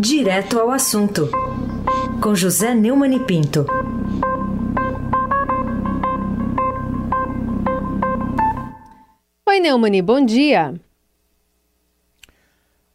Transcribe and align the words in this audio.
Direto 0.00 0.60
ao 0.60 0.70
assunto, 0.70 1.28
com 2.22 2.32
José 2.32 2.72
Neumann 2.72 3.16
e 3.16 3.18
Pinto. 3.18 3.66
Oi, 9.44 9.58
Neumani, 9.58 10.00
bom 10.00 10.24
dia. 10.24 10.80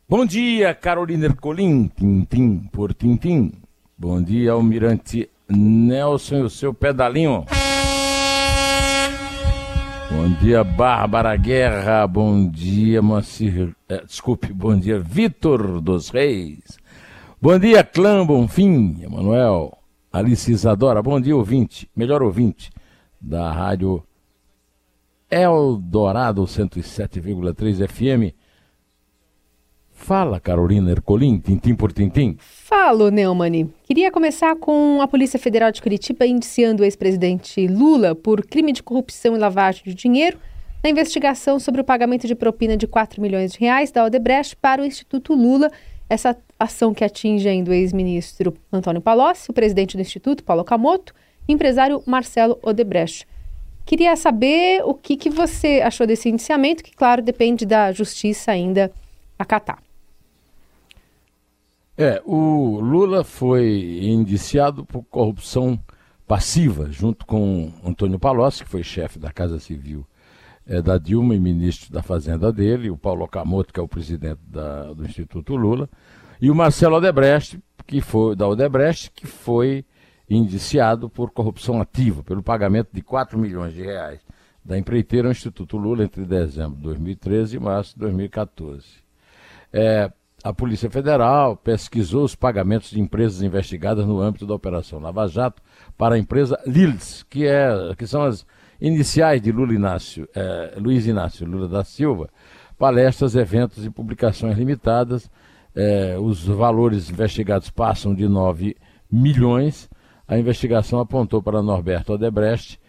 Bom 0.08 0.26
dia, 0.26 0.74
Carolina 0.74 1.26
Ercolim, 1.26 1.89
tintim 1.89 2.70
por 2.71 2.94
tintim. 2.94 3.52
Bom 3.98 4.22
dia, 4.24 4.54
Almirante 4.54 5.30
Nelson 5.50 6.38
e 6.38 6.42
o 6.44 6.50
seu 6.50 6.74
pedalinho. 6.74 7.44
Bom 10.10 10.30
dia, 10.40 10.64
Bárbara 10.64 11.36
Guerra. 11.36 12.08
Bom 12.08 12.48
dia, 12.50 13.02
Moacir. 13.02 13.76
Eh, 13.90 14.06
desculpe, 14.06 14.54
bom 14.54 14.80
dia, 14.80 15.00
Vitor 15.00 15.81
dos 15.81 16.09
Reis. 16.09 16.81
Bom 17.44 17.60
dia, 17.60 17.84
Clã 17.84 18.26
Bonfim, 18.26 19.02
Emanuel. 19.04 19.78
Alice 20.14 20.50
Isadora. 20.50 21.04
Bom 21.04 21.20
dia, 21.20 21.36
ouvinte, 21.36 21.90
melhor 21.94 22.24
ouvinte 22.24 22.70
da 23.20 23.52
rádio 23.52 24.02
Eldorado 25.30 26.44
107,3 26.44 27.86
FM. 27.86 28.34
Fala, 29.92 30.40
Carolina 30.40 30.90
Ercolim, 30.92 31.38
tintim 31.38 31.76
por 31.76 31.92
tintim. 31.92 32.38
Falo, 32.40 33.10
Neumani. 33.10 33.70
Queria 33.84 34.10
começar 34.10 34.55
com 34.55 35.02
a 35.02 35.08
Polícia 35.10 35.38
Federal 35.38 35.70
de 35.70 35.82
Curitiba 35.82 36.26
indiciando 36.26 36.82
o 36.82 36.86
ex-presidente 36.86 37.68
Lula 37.68 38.16
por 38.16 38.46
crime 38.46 38.72
de 38.72 38.82
corrupção 38.82 39.36
e 39.36 39.38
lavagem 39.38 39.84
de 39.84 39.94
dinheiro 39.94 40.40
na 40.82 40.90
investigação 40.90 41.60
sobre 41.60 41.82
o 41.82 41.84
pagamento 41.84 42.26
de 42.26 42.36
propina 42.36 42.78
de 42.78 42.88
4 42.88 43.22
milhões 43.22 43.52
de 43.52 43.60
reais 43.60 43.91
da 43.91 44.05
Odebrecht 44.05 44.55
para 44.55 44.82
o 44.82 44.86
Instituto 44.86 45.34
Lula. 45.34 45.70
Essa 46.10 46.38
ação 46.63 46.94
que 46.94 47.03
atinge 47.03 47.48
ainda 47.48 47.72
o 47.72 47.74
ex-ministro 47.74 48.54
Antônio 48.71 49.01
Palocci, 49.01 49.49
o 49.49 49.54
presidente 49.54 49.96
do 49.96 50.01
Instituto, 50.01 50.43
Paulo 50.43 50.63
Camoto, 50.63 51.13
e 51.48 51.54
empresário 51.54 52.01
Marcelo 52.05 52.57
Odebrecht. 52.62 53.27
Queria 53.85 54.15
saber 54.15 54.82
o 54.85 54.93
que, 54.93 55.18
que 55.18 55.29
você 55.29 55.82
achou 55.84 56.07
desse 56.07 56.29
indiciamento, 56.29 56.84
que, 56.84 56.96
claro, 56.96 57.21
depende 57.21 57.65
da 57.65 57.91
justiça 57.91 58.51
ainda 58.51 58.91
acatar. 59.38 59.84
É, 61.98 62.21
o 62.26 62.79
Lula 62.79 63.23
foi 63.23 63.99
indiciado 64.01 64.85
por 64.85 65.03
corrupção 65.03 65.79
passiva, 66.25 66.91
junto 66.91 67.25
com 67.25 67.72
Antônio 67.84 68.18
Palocci, 68.18 68.63
que 68.63 68.69
foi 68.69 68.84
chefe 68.84 69.19
da 69.19 69.31
Casa 69.31 69.59
Civil 69.59 70.06
é, 70.66 70.81
da 70.81 70.97
Dilma 70.97 71.35
e 71.35 71.40
ministro 71.40 71.91
da 71.91 72.01
Fazenda 72.01 72.51
dele, 72.51 72.90
o 72.90 72.97
Paulo 72.97 73.25
Okamoto, 73.25 73.73
que 73.73 73.79
é 73.79 73.84
o 73.84 73.88
presidente 73.88 74.40
da, 74.47 74.94
do 74.94 75.06
Instituto 75.06 75.56
Lula, 75.56 75.90
e 76.44 76.52
o 76.52 76.56
Marcelo 76.56 76.97
Odebrecht, 76.97 77.58
que 77.88 78.02
foi 78.02 78.36
da 78.36 78.46
Odebrecht, 78.46 79.09
que 79.12 79.25
foi 79.25 79.86
indiciado 80.30 81.09
por 81.09 81.31
corrupção 81.31 81.80
ativa, 81.80 82.22
pelo 82.22 82.44
pagamento 82.44 82.90
de 82.91 83.02
4 83.02 83.40
milhões 83.40 83.74
de 83.74 83.81
reais 83.81 84.19
da 84.63 84.78
empreiteira 84.78 85.30
ao 85.30 85.31
Instituto 85.31 85.78
Lula 85.78 86.03
entre 86.03 86.25
dezembro 86.25 86.75
de 86.75 86.84
2013 86.84 87.56
e 87.56 87.59
março 87.62 87.94
de 87.94 88.02
2014. 88.02 88.85
É, 89.72 90.12
a 90.44 90.53
Polícia 90.53 90.90
Federal 90.90 91.56
pesquisou 91.56 92.25
os 92.25 92.35
pagamentos 92.35 92.90
de 92.90 93.00
empresas 93.00 93.41
investigadas 93.41 94.06
no 94.06 94.19
âmbito 94.19 94.46
da 94.46 94.53
Operação 94.53 95.00
Lava 95.00 95.25
Jato 95.30 95.62
para 95.97 96.16
a 96.16 96.19
empresa 96.19 96.59
Lils, 96.68 97.24
que, 97.30 97.47
é, 97.47 97.69
que 97.97 98.06
são 98.06 98.22
as 98.22 98.46
iniciais 98.81 99.41
de 99.41 99.50
Lula 99.50 99.74
Inácio, 99.74 100.28
é, 100.35 100.74
Luiz 100.78 101.07
Inácio 101.07 101.47
Lula 101.47 101.69
da 101.69 101.85
Silva, 101.85 102.30
palestras, 102.78 103.34
eventos 103.34 103.85
e 103.85 103.90
publicações 103.90 104.57
limitadas. 104.57 105.31
É, 105.75 106.18
os 106.19 106.46
valores 106.46 107.09
investigados 107.09 107.69
passam 107.69 108.13
de 108.13 108.28
9 108.28 108.75
milhões. 109.12 109.90
A 110.28 110.38
investigação 110.38 111.00
apontou 111.00 111.41
para 111.41 111.62
Norberto 111.62 112.13
Odebrecht, 112.13 112.79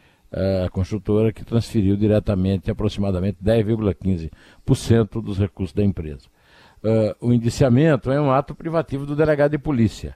a 0.65 0.69
construtora 0.69 1.33
que 1.33 1.45
transferiu 1.45 1.97
diretamente 1.97 2.71
aproximadamente 2.71 3.39
10,15% 3.43 5.23
dos 5.23 5.39
recursos 5.39 5.73
da 5.73 5.85
empresa 5.85 6.29
uh, 6.85 7.27
o 7.27 7.33
indiciamento 7.33 8.11
é 8.11 8.21
um 8.21 8.31
ato 8.31 8.55
privativo 8.55 9.07
do 9.07 9.17
delegado 9.17 9.53
de 9.53 9.59
polícia, 9.59 10.15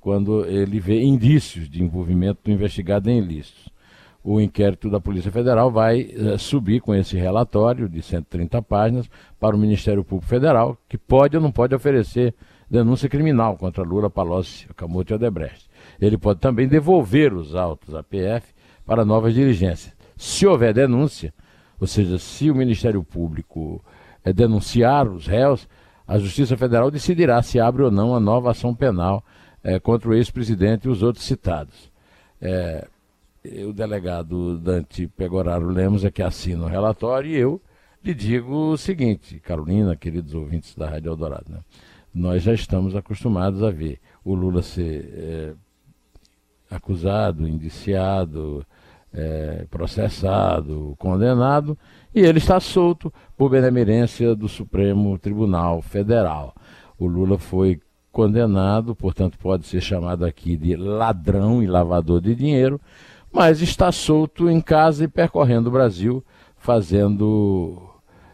quando 0.00 0.46
ele 0.46 0.80
vê 0.80 1.02
indícios 1.02 1.68
de 1.68 1.82
envolvimento 1.82 2.40
do 2.44 2.50
investigado 2.50 3.10
em 3.10 3.18
ilícitos. 3.18 3.68
O 4.28 4.40
inquérito 4.40 4.90
da 4.90 4.98
Polícia 4.98 5.30
Federal 5.30 5.70
vai 5.70 6.02
uh, 6.02 6.36
subir 6.36 6.80
com 6.80 6.92
esse 6.92 7.16
relatório 7.16 7.88
de 7.88 8.02
130 8.02 8.60
páginas 8.60 9.08
para 9.38 9.54
o 9.54 9.58
Ministério 9.58 10.02
Público 10.02 10.28
Federal, 10.28 10.76
que 10.88 10.98
pode 10.98 11.36
ou 11.36 11.42
não 11.42 11.52
pode 11.52 11.76
oferecer 11.76 12.34
denúncia 12.68 13.08
criminal 13.08 13.56
contra 13.56 13.84
Lula, 13.84 14.10
Palocci, 14.10 14.66
Camote 14.74 15.12
e 15.12 15.14
Odebrecht. 15.14 15.70
Ele 16.00 16.18
pode 16.18 16.40
também 16.40 16.66
devolver 16.66 17.32
os 17.32 17.54
autos 17.54 17.94
à 17.94 18.02
PF 18.02 18.52
para 18.84 19.04
novas 19.04 19.32
diligências. 19.32 19.94
Se 20.16 20.44
houver 20.44 20.74
denúncia, 20.74 21.32
ou 21.78 21.86
seja, 21.86 22.18
se 22.18 22.50
o 22.50 22.54
Ministério 22.56 23.04
Público 23.04 23.80
é, 24.24 24.32
denunciar 24.32 25.06
os 25.06 25.28
réus, 25.28 25.68
a 26.04 26.18
Justiça 26.18 26.56
Federal 26.56 26.90
decidirá 26.90 27.40
se 27.42 27.60
abre 27.60 27.84
ou 27.84 27.92
não 27.92 28.12
a 28.12 28.18
nova 28.18 28.50
ação 28.50 28.74
penal 28.74 29.24
é, 29.62 29.78
contra 29.78 30.08
o 30.08 30.14
ex-presidente 30.14 30.88
e 30.88 30.90
os 30.90 31.00
outros 31.00 31.24
citados. 31.24 31.92
É, 32.42 32.88
o 33.68 33.72
delegado 33.72 34.58
Dante 34.58 35.06
Pegoraro 35.08 35.68
Lemos 35.68 36.04
é 36.04 36.10
que 36.10 36.22
assina 36.22 36.64
o 36.64 36.68
relatório 36.68 37.30
e 37.30 37.36
eu 37.36 37.60
lhe 38.02 38.14
digo 38.14 38.72
o 38.72 38.76
seguinte, 38.76 39.40
Carolina, 39.40 39.96
queridos 39.96 40.34
ouvintes 40.34 40.74
da 40.74 40.88
Rádio 40.88 41.10
Eldorado, 41.10 41.46
né? 41.48 41.58
nós 42.14 42.42
já 42.42 42.54
estamos 42.54 42.96
acostumados 42.96 43.62
a 43.62 43.70
ver 43.70 44.00
o 44.24 44.34
Lula 44.34 44.62
ser 44.62 45.10
é, 45.12 45.54
acusado, 46.70 47.46
indiciado, 47.46 48.64
é, 49.12 49.66
processado, 49.70 50.94
condenado, 50.98 51.76
e 52.14 52.20
ele 52.20 52.38
está 52.38 52.58
solto 52.60 53.12
por 53.36 53.50
benemerência 53.50 54.34
do 54.34 54.48
Supremo 54.48 55.18
Tribunal 55.18 55.82
Federal. 55.82 56.54
O 56.98 57.06
Lula 57.06 57.38
foi 57.38 57.80
condenado, 58.10 58.94
portanto, 58.94 59.38
pode 59.38 59.66
ser 59.66 59.80
chamado 59.82 60.24
aqui 60.24 60.56
de 60.56 60.74
ladrão 60.74 61.62
e 61.62 61.66
lavador 61.66 62.20
de 62.20 62.34
dinheiro, 62.34 62.80
mas 63.36 63.60
está 63.60 63.92
solto 63.92 64.48
em 64.48 64.62
casa 64.62 65.04
e 65.04 65.08
percorrendo 65.08 65.68
o 65.68 65.70
Brasil, 65.70 66.24
fazendo 66.56 67.86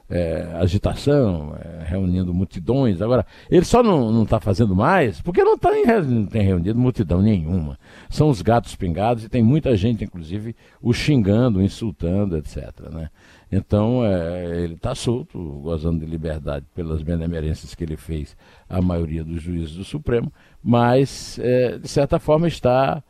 é, 0.08 0.54
agitação, 0.60 1.56
é, 1.60 1.82
reunindo 1.84 2.32
multidões. 2.32 3.02
Agora, 3.02 3.26
ele 3.50 3.64
só 3.64 3.82
não 3.82 4.22
está 4.22 4.38
fazendo 4.38 4.76
mais 4.76 5.20
porque 5.20 5.42
não, 5.42 5.58
tá 5.58 5.76
em, 5.76 5.84
não 6.02 6.26
tem 6.26 6.42
reunido 6.42 6.78
multidão 6.78 7.20
nenhuma. 7.20 7.76
São 8.08 8.28
os 8.28 8.42
gatos 8.42 8.76
pingados 8.76 9.24
e 9.24 9.28
tem 9.28 9.42
muita 9.42 9.76
gente, 9.76 10.04
inclusive, 10.04 10.54
o 10.80 10.92
xingando, 10.92 11.60
insultando, 11.60 12.36
etc. 12.36 12.70
Né? 12.92 13.10
Então, 13.50 14.06
é, 14.06 14.62
ele 14.62 14.74
está 14.74 14.94
solto, 14.94 15.36
gozando 15.64 15.98
de 15.98 16.06
liberdade 16.06 16.64
pelas 16.76 17.02
benemerências 17.02 17.74
que 17.74 17.82
ele 17.82 17.96
fez 17.96 18.36
à 18.70 18.80
maioria 18.80 19.24
dos 19.24 19.42
juízes 19.42 19.74
do 19.74 19.82
Supremo, 19.82 20.32
mas, 20.62 21.40
é, 21.42 21.76
de 21.76 21.88
certa 21.88 22.20
forma, 22.20 22.46
está 22.46 23.02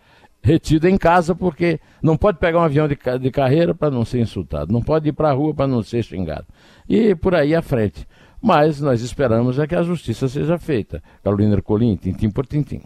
retido 0.43 0.89
em 0.89 0.99
casa 0.99 1.35
porque 1.35 1.79
não 2.03 2.17
pode 2.17 2.39
pegar 2.39 2.59
um 2.59 2.63
avião 2.63 2.89
de, 2.89 2.99
de 3.21 3.31
carreira 3.31 3.75
para 3.75 3.91
não 3.91 4.05
ser 4.05 4.21
insultado, 4.21 4.73
não 4.73 4.83
pode 4.83 5.09
ir 5.09 5.13
para 5.13 5.31
a 5.31 5.33
rua 5.33 5.55
para 5.55 5.67
não 5.67 5.83
ser 5.83 6.03
xingado. 6.03 6.47
E 6.89 7.15
por 7.15 7.35
aí 7.35 7.55
à 7.55 7.63
frente. 7.63 8.07
Mas 8.41 8.81
nós 8.81 9.03
esperamos 9.03 9.59
é 9.59 9.67
que 9.69 9.75
a 9.75 9.85
justiça 9.85 10.29
seja 10.29 10.59
feita. 10.59 11.01
Carolina 11.23 11.55
Ercolim, 11.55 11.95
tintim 11.95 12.29
por 12.29 12.45
tintim. 12.45 12.81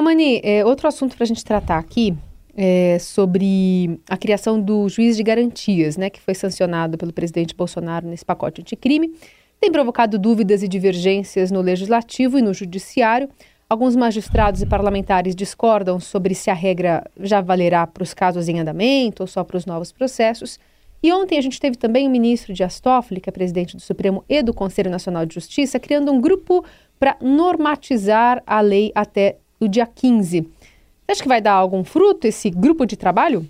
Mani, 0.00 0.40
é, 0.44 0.64
outro 0.64 0.86
assunto 0.86 1.16
para 1.16 1.24
a 1.24 1.26
gente 1.26 1.44
tratar 1.44 1.78
aqui 1.78 2.16
é 2.56 2.98
sobre 2.98 4.00
a 4.08 4.16
criação 4.16 4.60
do 4.60 4.88
juiz 4.88 5.16
de 5.16 5.22
garantias, 5.22 5.96
né, 5.96 6.08
que 6.08 6.20
foi 6.20 6.34
sancionado 6.34 6.96
pelo 6.96 7.12
presidente 7.12 7.54
Bolsonaro 7.54 8.06
nesse 8.08 8.24
pacote 8.24 8.62
anticrime. 8.62 9.14
Tem 9.60 9.70
provocado 9.70 10.18
dúvidas 10.18 10.62
e 10.62 10.68
divergências 10.68 11.50
no 11.50 11.60
legislativo 11.60 12.38
e 12.38 12.42
no 12.42 12.54
judiciário. 12.54 13.28
Alguns 13.68 13.96
magistrados 13.96 14.62
e 14.62 14.66
parlamentares 14.66 15.34
discordam 15.34 15.98
sobre 15.98 16.36
se 16.36 16.48
a 16.50 16.54
regra 16.54 17.04
já 17.18 17.40
valerá 17.40 17.84
para 17.84 18.04
os 18.04 18.14
casos 18.14 18.48
em 18.48 18.60
andamento 18.60 19.24
ou 19.24 19.26
só 19.26 19.42
para 19.42 19.56
os 19.56 19.66
novos 19.66 19.90
processos. 19.90 20.60
E 21.02 21.12
ontem 21.12 21.36
a 21.36 21.40
gente 21.40 21.58
teve 21.58 21.76
também 21.76 22.06
o 22.06 22.10
ministro 22.10 22.54
Dias 22.54 22.78
Toffoli, 22.78 23.20
que 23.20 23.28
é 23.28 23.32
presidente 23.32 23.74
do 23.74 23.82
Supremo 23.82 24.24
e 24.28 24.40
do 24.40 24.54
Conselho 24.54 24.88
Nacional 24.88 25.26
de 25.26 25.34
Justiça, 25.34 25.80
criando 25.80 26.12
um 26.12 26.20
grupo 26.20 26.64
para 26.96 27.16
normatizar 27.20 28.40
a 28.46 28.60
lei 28.60 28.92
até 28.94 29.38
o 29.58 29.66
dia 29.66 29.84
15. 29.86 30.42
Você 30.42 31.12
acha 31.12 31.22
que 31.22 31.28
vai 31.28 31.40
dar 31.40 31.54
algum 31.54 31.82
fruto 31.82 32.28
esse 32.28 32.48
grupo 32.50 32.86
de 32.86 32.96
trabalho? 32.96 33.44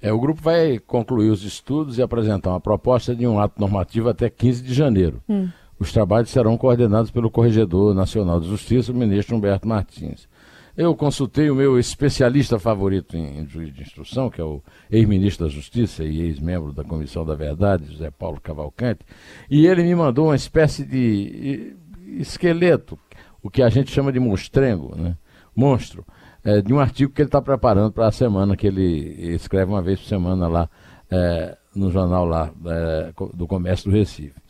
É, 0.00 0.12
o 0.12 0.20
grupo 0.20 0.40
vai 0.40 0.78
concluir 0.78 1.30
os 1.30 1.42
estudos 1.42 1.98
e 1.98 2.02
apresentar 2.02 2.50
uma 2.50 2.60
proposta 2.60 3.12
de 3.12 3.26
um 3.26 3.40
ato 3.40 3.60
normativo 3.60 4.08
até 4.08 4.30
15 4.30 4.62
de 4.62 4.72
janeiro. 4.72 5.20
Hum. 5.28 5.48
Os 5.78 5.92
trabalhos 5.92 6.30
serão 6.30 6.56
coordenados 6.56 7.10
pelo 7.10 7.30
Corregedor 7.30 7.94
Nacional 7.94 8.40
de 8.40 8.48
Justiça, 8.48 8.92
o 8.92 8.94
ministro 8.94 9.36
Humberto 9.36 9.68
Martins. 9.68 10.28
Eu 10.76 10.94
consultei 10.94 11.50
o 11.50 11.54
meu 11.54 11.78
especialista 11.78 12.58
favorito 12.58 13.16
em, 13.16 13.40
em 13.40 13.46
juiz 13.46 13.74
de 13.74 13.82
instrução, 13.82 14.28
que 14.28 14.40
é 14.40 14.44
o 14.44 14.62
ex-ministro 14.90 15.46
da 15.46 15.52
Justiça 15.52 16.04
e 16.04 16.20
ex-membro 16.20 16.72
da 16.72 16.84
Comissão 16.84 17.24
da 17.24 17.34
Verdade, 17.34 17.90
José 17.90 18.10
Paulo 18.10 18.38
Cavalcante, 18.40 19.00
e 19.50 19.66
ele 19.66 19.82
me 19.82 19.94
mandou 19.94 20.26
uma 20.26 20.36
espécie 20.36 20.84
de 20.84 21.74
esqueleto, 22.18 22.98
o 23.42 23.48
que 23.48 23.62
a 23.62 23.70
gente 23.70 23.90
chama 23.90 24.12
de 24.12 24.20
monstrengo, 24.20 24.94
né? 24.94 25.16
monstro, 25.54 26.04
é, 26.44 26.60
de 26.60 26.72
um 26.74 26.78
artigo 26.78 27.12
que 27.12 27.22
ele 27.22 27.28
está 27.28 27.40
preparando 27.40 27.92
para 27.92 28.08
a 28.08 28.12
semana, 28.12 28.56
que 28.56 28.66
ele 28.66 29.34
escreve 29.34 29.70
uma 29.70 29.80
vez 29.80 29.98
por 29.98 30.06
semana 30.06 30.46
lá 30.46 30.68
é, 31.10 31.56
no 31.74 31.90
jornal 31.90 32.24
lá 32.26 32.50
é, 32.66 33.12
do 33.34 33.46
Comércio 33.46 33.90
do 33.90 33.96
Recife. 33.96 34.40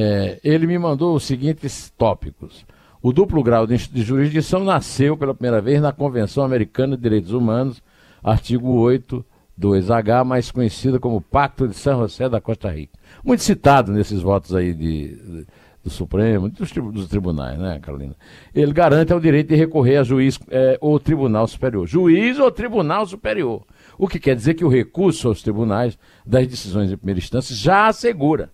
É, 0.00 0.38
ele 0.44 0.64
me 0.64 0.78
mandou 0.78 1.16
os 1.16 1.24
seguintes 1.24 1.92
tópicos. 1.98 2.64
O 3.02 3.12
duplo 3.12 3.42
grau 3.42 3.66
de, 3.66 3.76
de 3.76 4.02
jurisdição 4.02 4.62
nasceu 4.62 5.16
pela 5.16 5.34
primeira 5.34 5.60
vez 5.60 5.82
na 5.82 5.90
Convenção 5.90 6.44
Americana 6.44 6.96
de 6.96 7.02
Direitos 7.02 7.32
Humanos, 7.32 7.82
artigo 8.22 8.70
8, 8.74 9.24
2H, 9.60 10.24
mais 10.24 10.52
conhecida 10.52 11.00
como 11.00 11.20
Pacto 11.20 11.66
de 11.66 11.74
São 11.74 11.98
José 12.02 12.28
da 12.28 12.40
Costa 12.40 12.70
Rica. 12.70 12.96
Muito 13.24 13.42
citado 13.42 13.90
nesses 13.90 14.22
votos 14.22 14.54
aí 14.54 14.72
de, 14.72 15.16
de 15.16 15.46
do 15.82 15.90
Supremo, 15.90 16.48
dos, 16.48 16.70
dos, 16.70 17.08
tribunais, 17.08 17.58
né, 17.58 17.80
Carolina? 17.80 18.14
Ele 18.54 18.72
garante 18.72 19.12
o 19.12 19.20
direito 19.20 19.48
de 19.48 19.56
recorrer 19.56 19.96
a 19.96 20.04
juiz 20.04 20.38
é, 20.48 20.78
ou 20.80 21.00
tribunal 21.00 21.48
superior. 21.48 21.88
Juiz 21.88 22.38
ou 22.38 22.52
tribunal 22.52 23.04
superior. 23.04 23.64
O 23.96 24.06
que 24.06 24.20
quer 24.20 24.36
dizer 24.36 24.54
que 24.54 24.64
o 24.64 24.68
recurso 24.68 25.26
aos 25.26 25.42
tribunais 25.42 25.98
das 26.24 26.46
decisões 26.46 26.88
de 26.88 26.96
primeira 26.96 27.18
instância 27.18 27.54
já 27.54 27.88
assegura 27.88 28.50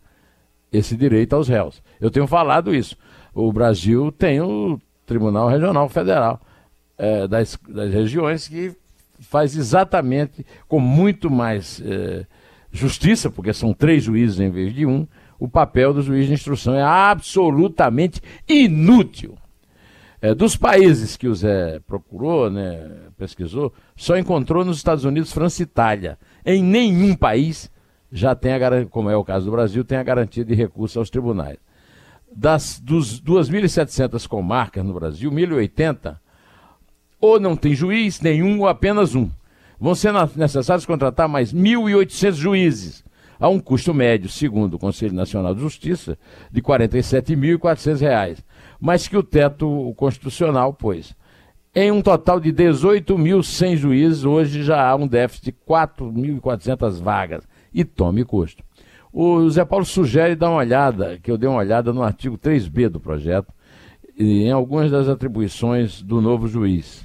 esse 0.77 0.97
direito 0.97 1.35
aos 1.35 1.49
réus. 1.49 1.83
Eu 2.01 2.11
tenho 2.11 2.27
falado 2.27 2.75
isso. 2.75 2.97
O 3.33 3.53
Brasil 3.53 4.13
tem 4.13 4.41
o 4.41 4.79
Tribunal 5.07 5.49
Regional 5.49 5.89
Federal 5.89 6.41
é, 6.99 7.27
das, 7.29 7.59
das 7.69 7.93
regiões 7.93 8.49
que 8.49 8.75
faz 9.21 9.57
exatamente 9.57 10.45
com 10.69 10.81
muito 10.81 11.31
mais 11.31 11.81
é, 11.85 12.27
justiça, 12.73 13.31
porque 13.31 13.53
são 13.53 13.73
três 13.73 14.03
juízes 14.05 14.41
em 14.41 14.51
vez 14.51 14.75
de 14.75 14.85
um, 14.85 15.07
o 15.39 15.49
papel 15.49 15.93
do 15.93 16.03
juiz 16.03 16.27
de 16.27 16.33
instrução 16.33 16.75
é 16.75 16.83
absolutamente 16.83 18.21
inútil. 18.49 19.37
É, 20.21 20.35
dos 20.35 20.57
países 20.57 21.17
que 21.17 21.29
o 21.29 21.35
Zé 21.35 21.81
procurou, 21.87 22.51
né, 22.51 22.91
pesquisou, 23.17 23.73
só 23.95 24.17
encontrou 24.17 24.65
nos 24.65 24.79
Estados 24.79 25.05
Unidos, 25.05 25.33
França 25.33 25.63
e 25.63 25.65
Itália. 25.65 26.19
Em 26.47 26.63
nenhum 26.63 27.15
país 27.15 27.71
já 28.15 28.33
tem 28.33 28.53
a 28.53 28.87
como 28.87 29.11
é 29.11 29.17
o 29.17 29.25
caso 29.25 29.47
do 29.47 29.51
Brasil, 29.51 29.85
tem 29.85 29.99
a 29.99 30.03
garantia 30.05 30.45
de 30.45 30.55
recurso 30.55 31.01
aos 31.01 31.11
tribunais. 31.11 31.59
Das 32.33 32.79
dos 32.79 33.21
2.700 33.21 34.29
comarcas 34.29 34.85
no 34.85 34.95
Brasil, 34.95 35.33
1.080 35.33 36.17
ou 37.21 37.41
não 37.41 37.57
tem 37.57 37.75
juiz 37.75 38.21
nenhum 38.21 38.61
ou 38.61 38.69
apenas 38.69 39.17
um. 39.17 39.29
Vão 39.81 39.97
ser 39.97 40.13
necessários 40.37 40.87
contratar 40.87 41.29
mais 41.29 41.53
1.800 41.53 42.33
juízes, 42.35 43.05
a 43.41 43.49
um 43.49 43.59
custo 43.59 43.93
médio, 43.93 44.31
segundo 44.31 44.75
o 44.75 44.79
Conselho 44.79 45.13
Nacional 45.13 45.53
de 45.53 45.61
Justiça, 45.61 46.17
de 46.53 46.61
R$ 46.61 46.67
47.400, 46.67 48.39
mas 48.81 49.09
que 49.09 49.17
o 49.17 49.25
teto 49.25 49.93
constitucional 49.97 50.73
pôs. 50.73 51.17
Em 51.75 51.91
um 51.91 52.01
total 52.01 52.39
de 52.39 52.53
18.100 52.53 53.77
juízes, 53.77 54.25
hoje 54.25 54.63
já 54.63 54.89
há 54.89 54.95
um 54.95 55.09
déficit 55.09 55.47
de 55.47 55.53
4.400 55.69 57.03
vagas. 57.03 57.43
E 57.75 57.85
tome 57.85 58.25
custo. 58.25 58.63
O 59.13 59.51
Zé 59.51 59.65
Paulo 59.65 59.85
sugere 59.85 60.35
dar 60.35 60.51
uma 60.51 60.59
olhada, 60.59 61.19
que 61.23 61.31
eu 61.31 61.37
dei 61.37 61.49
uma 61.49 61.59
olhada 61.59 61.93
no 61.93 62.03
artigo 62.03 62.39
3b 62.39 62.89
do 62.89 63.01
projeto, 63.01 63.53
em 64.17 64.51
algumas 64.51 64.91
das 64.91 65.09
atribuições 65.09 66.01
do 66.01 66.21
novo 66.21 66.47
juiz 66.47 67.05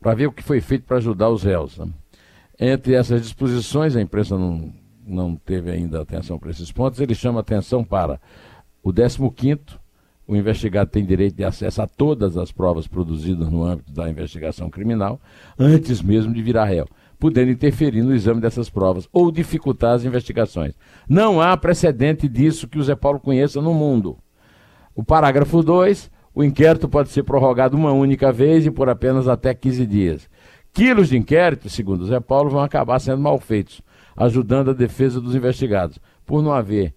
para 0.00 0.14
ver 0.14 0.26
o 0.26 0.32
que 0.32 0.42
foi 0.42 0.60
feito 0.60 0.84
para 0.84 0.98
ajudar 0.98 1.28
os 1.28 1.42
réus. 1.42 1.78
Né? 1.78 1.88
Entre 2.58 2.94
essas 2.94 3.20
disposições, 3.22 3.96
a 3.96 4.00
imprensa 4.00 4.36
não, 4.36 4.72
não 5.06 5.36
teve 5.36 5.70
ainda 5.70 6.00
atenção 6.00 6.38
para 6.38 6.50
esses 6.50 6.70
pontos, 6.72 7.00
ele 7.00 7.14
chama 7.14 7.40
atenção 7.40 7.84
para 7.84 8.20
o 8.82 8.92
15 8.92 9.58
o 10.26 10.36
investigado 10.36 10.90
tem 10.90 11.06
direito 11.06 11.36
de 11.36 11.44
acesso 11.44 11.80
a 11.80 11.86
todas 11.86 12.36
as 12.36 12.52
provas 12.52 12.86
produzidas 12.86 13.48
no 13.50 13.64
âmbito 13.64 13.90
da 13.90 14.10
investigação 14.10 14.68
criminal, 14.68 15.18
antes 15.58 16.02
mesmo 16.02 16.34
de 16.34 16.42
virar 16.42 16.66
réu, 16.66 16.86
podendo 17.18 17.50
interferir 17.50 18.02
no 18.02 18.14
exame 18.14 18.40
dessas 18.40 18.70
provas 18.70 19.08
ou 19.12 19.30
dificultar 19.32 19.94
as 19.94 20.04
investigações. 20.04 20.74
Não 21.08 21.40
há 21.40 21.56
precedente 21.56 22.28
disso 22.28 22.68
que 22.68 22.78
o 22.78 22.82
Zé 22.82 22.94
Paulo 22.94 23.18
conheça 23.18 23.60
no 23.60 23.74
mundo. 23.74 24.16
O 24.94 25.04
parágrafo 25.04 25.62
2 25.62 26.10
o 26.38 26.44
inquérito 26.44 26.88
pode 26.88 27.08
ser 27.08 27.24
prorrogado 27.24 27.76
uma 27.76 27.90
única 27.90 28.30
vez 28.30 28.64
e 28.64 28.70
por 28.70 28.88
apenas 28.88 29.26
até 29.26 29.52
15 29.52 29.84
dias. 29.84 30.30
Quilos 30.72 31.08
de 31.08 31.18
inquérito, 31.18 31.68
segundo 31.68 32.06
Zé 32.06 32.20
Paulo, 32.20 32.48
vão 32.48 32.62
acabar 32.62 33.00
sendo 33.00 33.20
mal 33.20 33.40
feitos, 33.40 33.82
ajudando 34.16 34.70
a 34.70 34.72
defesa 34.72 35.20
dos 35.20 35.34
investigados, 35.34 35.98
por 36.24 36.40
não 36.40 36.52
haver 36.52 36.94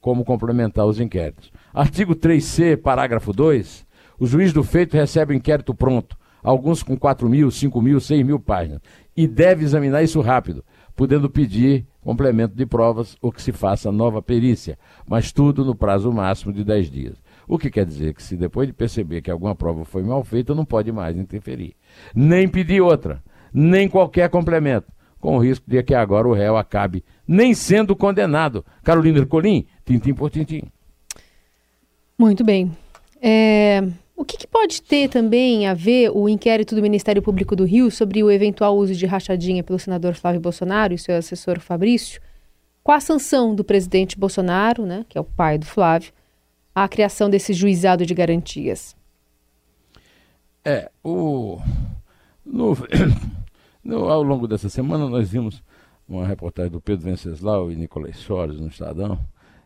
como 0.00 0.24
complementar 0.24 0.84
os 0.84 0.98
inquéritos. 0.98 1.52
Artigo 1.72 2.16
3C, 2.16 2.76
parágrafo 2.76 3.32
2. 3.32 3.86
O 4.18 4.26
juiz 4.26 4.52
do 4.52 4.64
feito 4.64 4.94
recebe 4.94 5.32
o 5.32 5.36
inquérito 5.36 5.72
pronto, 5.72 6.16
alguns 6.42 6.82
com 6.82 6.96
4 6.96 7.28
mil, 7.28 7.50
5 7.50 7.80
mil, 7.80 8.00
6 8.00 8.24
mil 8.24 8.38
páginas, 8.38 8.80
e 9.16 9.26
deve 9.26 9.64
examinar 9.64 10.02
isso 10.02 10.20
rápido, 10.20 10.64
podendo 10.96 11.30
pedir 11.30 11.86
complemento 12.00 12.54
de 12.54 12.66
provas 12.66 13.16
ou 13.22 13.30
que 13.30 13.40
se 13.40 13.52
faça 13.52 13.92
nova 13.92 14.20
perícia, 14.20 14.78
mas 15.06 15.32
tudo 15.32 15.64
no 15.64 15.74
prazo 15.74 16.12
máximo 16.12 16.52
de 16.52 16.64
10 16.64 16.90
dias. 16.90 17.22
O 17.46 17.58
que 17.58 17.70
quer 17.70 17.84
dizer 17.84 18.14
que 18.14 18.22
se 18.22 18.36
depois 18.36 18.66
de 18.66 18.72
perceber 18.72 19.22
que 19.22 19.30
alguma 19.30 19.54
prova 19.54 19.84
foi 19.84 20.02
mal 20.02 20.24
feita, 20.24 20.54
não 20.54 20.64
pode 20.64 20.90
mais 20.90 21.16
interferir. 21.16 21.74
Nem 22.14 22.48
pedir 22.48 22.80
outra, 22.80 23.22
nem 23.52 23.88
qualquer 23.88 24.28
complemento, 24.28 24.90
com 25.20 25.36
o 25.36 25.38
risco 25.38 25.64
de 25.68 25.82
que 25.82 25.94
agora 25.94 26.26
o 26.26 26.32
réu 26.32 26.56
acabe 26.56 27.04
nem 27.26 27.54
sendo 27.54 27.94
condenado. 27.94 28.64
Carolina 28.82 29.18
Ercolim, 29.18 29.66
tintim 29.84 30.14
por 30.14 30.30
tintim. 30.30 30.62
Muito 32.18 32.44
bem. 32.44 32.72
É, 33.20 33.82
o 34.22 34.24
que, 34.24 34.36
que, 34.36 34.46
pode 34.46 34.80
ter 34.80 35.08
também 35.08 35.66
a 35.66 35.74
ver 35.74 36.08
o 36.14 36.28
inquérito 36.28 36.76
do 36.76 36.82
Ministério 36.82 37.20
Público 37.20 37.56
do 37.56 37.64
Rio 37.64 37.90
sobre 37.90 38.22
o 38.22 38.30
eventual 38.30 38.76
uso 38.76 38.94
de 38.94 39.04
rachadinha 39.04 39.64
pelo 39.64 39.80
senador 39.80 40.14
Flávio 40.14 40.40
Bolsonaro 40.40 40.94
e 40.94 40.98
seu 40.98 41.16
assessor 41.16 41.58
Fabrício, 41.58 42.20
com 42.84 42.92
a 42.92 43.00
sanção 43.00 43.52
do 43.52 43.64
presidente 43.64 44.16
Bolsonaro, 44.16 44.86
né, 44.86 45.04
que 45.08 45.18
é 45.18 45.20
o 45.20 45.24
pai 45.24 45.58
do 45.58 45.66
Flávio, 45.66 46.12
a 46.72 46.86
criação 46.86 47.28
desse 47.28 47.52
juizado 47.52 48.06
de 48.06 48.14
garantias? 48.14 48.94
É, 50.64 50.88
o, 51.02 51.58
no, 52.46 52.76
no, 53.82 54.08
ao 54.08 54.22
longo 54.22 54.46
dessa 54.46 54.68
semana 54.68 55.08
nós 55.08 55.30
vimos 55.30 55.60
uma 56.08 56.28
reportagem 56.28 56.70
do 56.70 56.80
Pedro 56.80 57.06
Venceslau 57.06 57.72
e 57.72 57.74
Nicolás 57.74 58.18
Soares 58.18 58.60
no 58.60 58.68
Estadão, 58.68 59.18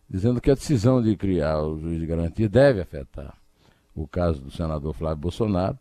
dizendo 0.09 0.41
que 0.41 0.51
a 0.51 0.55
decisão 0.55 1.03
de 1.03 1.15
criar 1.15 1.61
o 1.61 1.79
juiz 1.79 2.01
de 2.01 2.07
garantia 2.07 2.49
deve 2.49 2.81
afetar 2.81 3.37
o 3.97 4.07
caso 4.07 4.43
do 4.43 4.51
senador 4.51 4.93
Flávio 4.93 5.17
Bolsonaro 5.17 5.79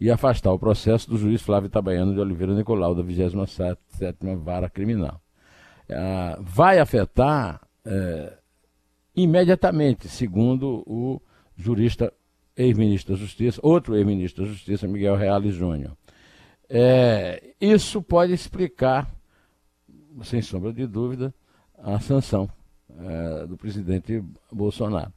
e 0.00 0.10
afastar 0.10 0.52
o 0.52 0.58
processo 0.58 1.10
do 1.10 1.18
juiz 1.18 1.42
Flávio 1.42 1.66
Itabaiano 1.66 2.14
de 2.14 2.20
Oliveira 2.20 2.54
Nicolau, 2.54 2.94
da 2.94 3.02
27ª 3.02 4.36
Vara 4.36 4.70
Criminal. 4.70 5.20
Ah, 5.90 6.38
vai 6.40 6.78
afetar 6.78 7.60
é, 7.84 8.38
imediatamente, 9.14 10.08
segundo 10.08 10.82
o 10.86 11.20
jurista 11.56 12.12
ex-ministro 12.56 13.14
da 13.14 13.20
Justiça, 13.20 13.60
outro 13.62 13.96
ex-ministro 13.96 14.44
da 14.44 14.50
Justiça, 14.50 14.88
Miguel 14.88 15.16
Reales 15.16 15.54
Júnior. 15.54 15.96
É, 16.68 17.54
isso 17.60 18.02
pode 18.02 18.32
explicar, 18.32 19.10
sem 20.22 20.42
sombra 20.42 20.72
de 20.72 20.86
dúvida, 20.86 21.34
a 21.78 21.98
sanção 22.00 22.48
é, 22.98 23.46
do 23.46 23.56
presidente 23.56 24.22
Bolsonaro. 24.52 25.12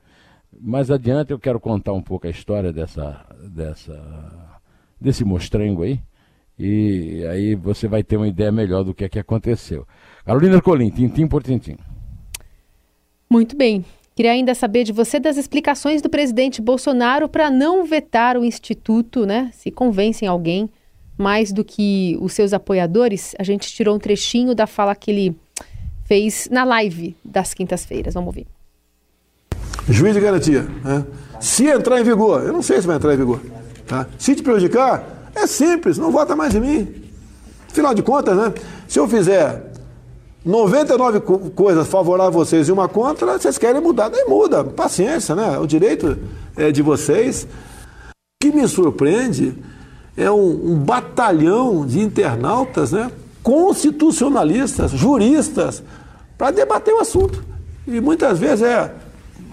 Mais 0.60 0.92
adiante 0.92 1.32
eu 1.32 1.40
quero 1.40 1.60
contar 1.60 1.94
um 1.94 2.02
pouco 2.02 2.28
a 2.28 2.30
história 2.30 2.72
dessa, 2.74 3.26
dessa, 3.50 4.60
desse 5.00 5.24
mostrengo 5.24 5.84
aí, 5.84 6.00
e 6.60 7.26
aí 7.26 7.56
você 7.56 7.88
vai 7.88 8.04
ter 8.04 8.18
uma 8.18 8.28
ideia 8.28 8.52
melhor 8.52 8.84
do 8.84 8.94
que 8.94 9.04
é 9.04 9.10
que 9.10 9.18
aconteceu. 9.18 9.88
Carolina 10.26 10.62
Colim, 10.62 10.90
tintim 10.90 11.28
por 11.28 11.42
tintim. 11.42 11.78
Muito 13.30 13.56
bem. 13.56 13.84
Queria 14.16 14.34
ainda 14.34 14.54
saber 14.54 14.84
de 14.84 14.92
você 14.92 15.20
das 15.20 15.38
explicações 15.38 16.02
do 16.02 16.10
presidente 16.10 16.62
Bolsonaro 16.62 17.30
para 17.30 17.50
não 17.50 17.86
vetar 17.86 18.38
o 18.38 18.44
Instituto, 18.44 19.26
né? 19.26 19.50
Se 19.54 19.72
convencem 19.72 20.28
alguém 20.28 20.70
mais 21.18 21.52
do 21.52 21.64
que 21.64 22.18
os 22.20 22.34
seus 22.34 22.54
apoiadores. 22.54 23.34
A 23.40 23.44
gente 23.44 23.72
tirou 23.72 23.96
um 23.96 24.00
trechinho 24.00 24.54
da 24.54 24.68
fala 24.68 24.94
que 24.94 25.10
ele 25.10 25.36
fez 26.04 26.50
na 26.52 26.64
live 26.64 27.16
das 27.24 27.54
quintas-feiras. 27.54 28.14
Vamos 28.14 28.28
ouvir. 28.28 28.48
Juiz 29.92 30.14
de 30.14 30.20
garantia. 30.20 30.68
Né? 30.84 31.06
Se 31.40 31.66
entrar 31.66 32.00
em 32.00 32.04
vigor, 32.04 32.44
eu 32.44 32.54
não 32.54 32.62
sei 32.62 32.80
se 32.82 32.88
vai 32.88 32.96
entrar 32.96 33.14
em 33.14 33.18
vigor. 33.18 33.40
Tá? 33.88 34.08
Se 34.18 34.36
te 34.36 34.44
prejudicar, 34.44 35.30
é 35.36 35.48
simples, 35.48 35.98
não 35.98 36.12
vota 36.12 36.36
mais 36.36 36.56
em 36.56 36.60
mim. 36.60 37.04
Afinal 37.70 37.94
de 37.94 38.02
contas, 38.04 38.36
né? 38.36 38.54
Se 38.88 39.00
eu 39.00 39.08
fizer 39.08 39.72
99 40.44 41.20
co 41.22 41.40
coisas 41.52 41.88
favoráveis 41.88 42.36
a 42.36 42.38
vocês 42.38 42.68
e 42.68 42.72
uma 42.72 42.88
contra, 42.88 43.38
vocês 43.38 43.58
querem 43.58 43.82
mudar, 43.82 44.10
daí 44.10 44.26
muda. 44.26 44.64
Paciência, 44.64 45.36
né? 45.36 45.58
O 45.58 45.66
direito 45.66 46.18
é 46.58 46.72
de 46.72 46.82
vocês. 46.82 47.44
O 47.44 48.16
que 48.42 48.52
me 48.52 48.68
surpreende 48.68 49.56
é 50.18 50.30
um, 50.30 50.72
um 50.72 50.76
batalhão 50.76 51.86
de 51.86 52.00
internautas, 52.02 52.92
né? 52.92 53.10
constitucionalistas, 53.44 54.92
juristas, 54.92 55.84
para 56.38 56.52
debater 56.52 56.94
o 56.94 57.00
assunto. 57.00 57.44
E 57.88 58.00
muitas 58.00 58.40
vezes 58.40 58.64
é, 58.64 58.94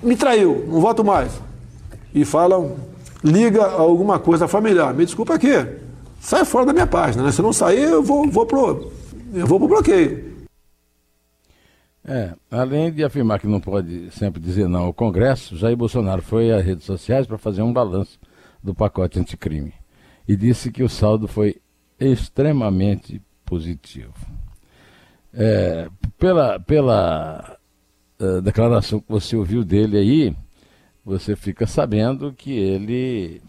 me 0.02 0.16
traiu, 0.16 0.66
não 0.68 0.80
voto 0.80 1.04
mais. 1.04 1.40
E 2.14 2.24
falam 2.24 2.76
liga 3.22 3.64
a 3.64 3.80
alguma 3.80 4.18
coisa 4.18 4.48
familiar. 4.48 4.94
Me 4.94 5.04
desculpa 5.04 5.34
aqui, 5.34 5.54
sai 6.20 6.44
fora 6.44 6.66
da 6.66 6.72
minha 6.72 6.86
página, 6.86 7.24
né? 7.24 7.32
Se 7.32 7.42
não 7.42 7.52
sair, 7.52 7.82
eu 7.82 8.02
vou, 8.02 8.28
vou 8.28 8.46
pro, 8.46 8.92
eu 9.34 9.46
vou 9.46 9.58
pro 9.58 9.68
bloqueio. 9.68 10.38
É, 12.04 12.32
além 12.50 12.90
de 12.90 13.04
afirmar 13.04 13.38
que 13.38 13.46
não 13.46 13.60
pode 13.60 14.10
sempre 14.12 14.40
dizer 14.40 14.66
não 14.66 14.84
ao 14.84 14.94
Congresso, 14.94 15.56
Jair 15.56 15.76
Bolsonaro 15.76 16.22
foi 16.22 16.50
às 16.50 16.64
redes 16.64 16.84
sociais 16.86 17.26
para 17.26 17.36
fazer 17.36 17.60
um 17.60 17.72
balanço 17.72 18.18
do 18.64 18.74
pacote 18.74 19.20
anticrime 19.20 19.74
e 20.26 20.34
disse 20.34 20.72
que 20.72 20.82
o 20.82 20.88
saldo 20.88 21.28
foi 21.28 21.56
extremamente 22.00 23.20
positivo. 23.44 24.14
É, 25.34 25.88
pela 26.18 26.58
pela 26.58 27.57
uh, 28.20 28.40
declaração 28.42 29.00
que 29.00 29.08
você 29.08 29.36
ouviu 29.36 29.64
dele 29.64 29.98
aí, 29.98 30.36
você 31.04 31.34
fica 31.34 31.66
sabendo 31.66 32.32
que 32.32 32.52
ele 32.52 33.40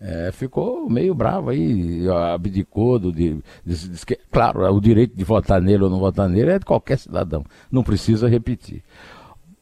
é, 0.00 0.32
ficou 0.32 0.90
meio 0.90 1.14
bravo 1.14 1.50
aí, 1.50 2.08
abdicou 2.34 2.98
do. 2.98 3.12
De, 3.12 3.34
de, 3.64 3.88
de, 3.88 3.88
de, 3.88 4.16
claro, 4.32 4.60
o 4.74 4.80
direito 4.80 5.16
de 5.16 5.22
votar 5.22 5.62
nele 5.62 5.84
ou 5.84 5.90
não 5.90 6.00
votar 6.00 6.28
nele 6.28 6.50
é 6.50 6.58
de 6.58 6.64
qualquer 6.64 6.98
cidadão, 6.98 7.44
não 7.70 7.84
precisa 7.84 8.28
repetir. 8.28 8.82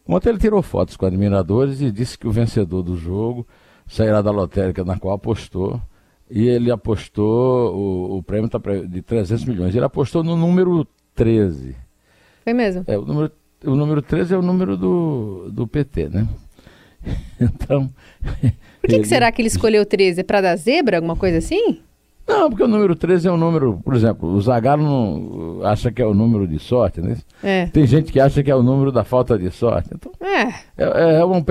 Ontem 0.09 0.31
ele 0.31 0.39
tirou 0.39 0.63
fotos 0.63 0.97
com 0.97 1.05
admiradores 1.05 1.83
e 1.83 1.93
disse 1.93 2.19
que 2.19 2.27
o 2.27 2.33
vencedor 2.33 2.83
do 2.83 2.97
jogo 2.97 3.47
sairá 3.87 4.23
da 4.23 4.31
lotérica 4.31 4.83
na 4.83 4.99
qual 4.99 5.15
apostou. 5.15 5.81
E 6.31 6.49
ele 6.49 6.71
apostou, 6.71 7.75
o, 7.77 8.17
o 8.19 8.23
prêmio 8.23 8.47
está 8.47 8.59
de 8.59 9.03
300 9.03 9.45
milhões. 9.45 9.75
Ele 9.75 9.85
apostou 9.85 10.25
no 10.25 10.37
número 10.37 10.87
13. 11.15 11.77
Foi 12.45 12.55
mesmo? 12.55 12.85
É, 12.87 12.97
o 12.97 13.05
número, 13.05 13.31
o 13.65 13.75
número 13.75 14.03
13 14.03 14.35
é 14.35 14.37
o 14.39 14.43
número 14.43 14.77
do, 14.77 15.51
do 15.51 15.67
PT, 15.67 16.09
né? 16.09 16.29
Então. 17.41 17.91
Por 18.21 18.89
que, 18.89 18.97
ele... 18.97 19.03
que 19.03 19.09
será 19.09 19.33
que 19.33 19.41
ele 19.41 19.49
escolheu 19.49 19.87
13? 19.87 20.21
É 20.21 20.23
para 20.23 20.43
dar 20.43 20.57
zebra, 20.57 20.99
alguma 20.99 21.17
coisa 21.17 21.39
assim? 21.39 21.81
Não, 22.31 22.49
porque 22.49 22.63
o 22.63 22.69
número 22.69 22.95
13 22.95 23.27
é 23.27 23.33
um 23.33 23.37
número, 23.37 23.81
por 23.85 23.95
exemplo, 23.95 24.29
o 24.29 24.41
Zagallo 24.41 24.85
não 24.85 25.67
acha 25.67 25.91
que 25.91 26.01
é 26.01 26.07
o 26.07 26.15
número 26.15 26.47
de 26.47 26.61
sorte, 26.61 27.01
né? 27.01 27.17
É. 27.43 27.67
Tem 27.67 27.85
gente 27.87 28.13
que 28.13 28.21
acha 28.21 28.41
que 28.41 28.51
é 28.51 28.55
o 28.55 28.63
número 28.63 28.93
da 28.93 29.03
falta 29.03 29.37
de 29.37 29.51
sorte. 29.51 29.91
Então, 29.93 30.13
é. 30.21 30.43
é, 30.79 31.19
é 31.19 31.25
um, 31.25 31.43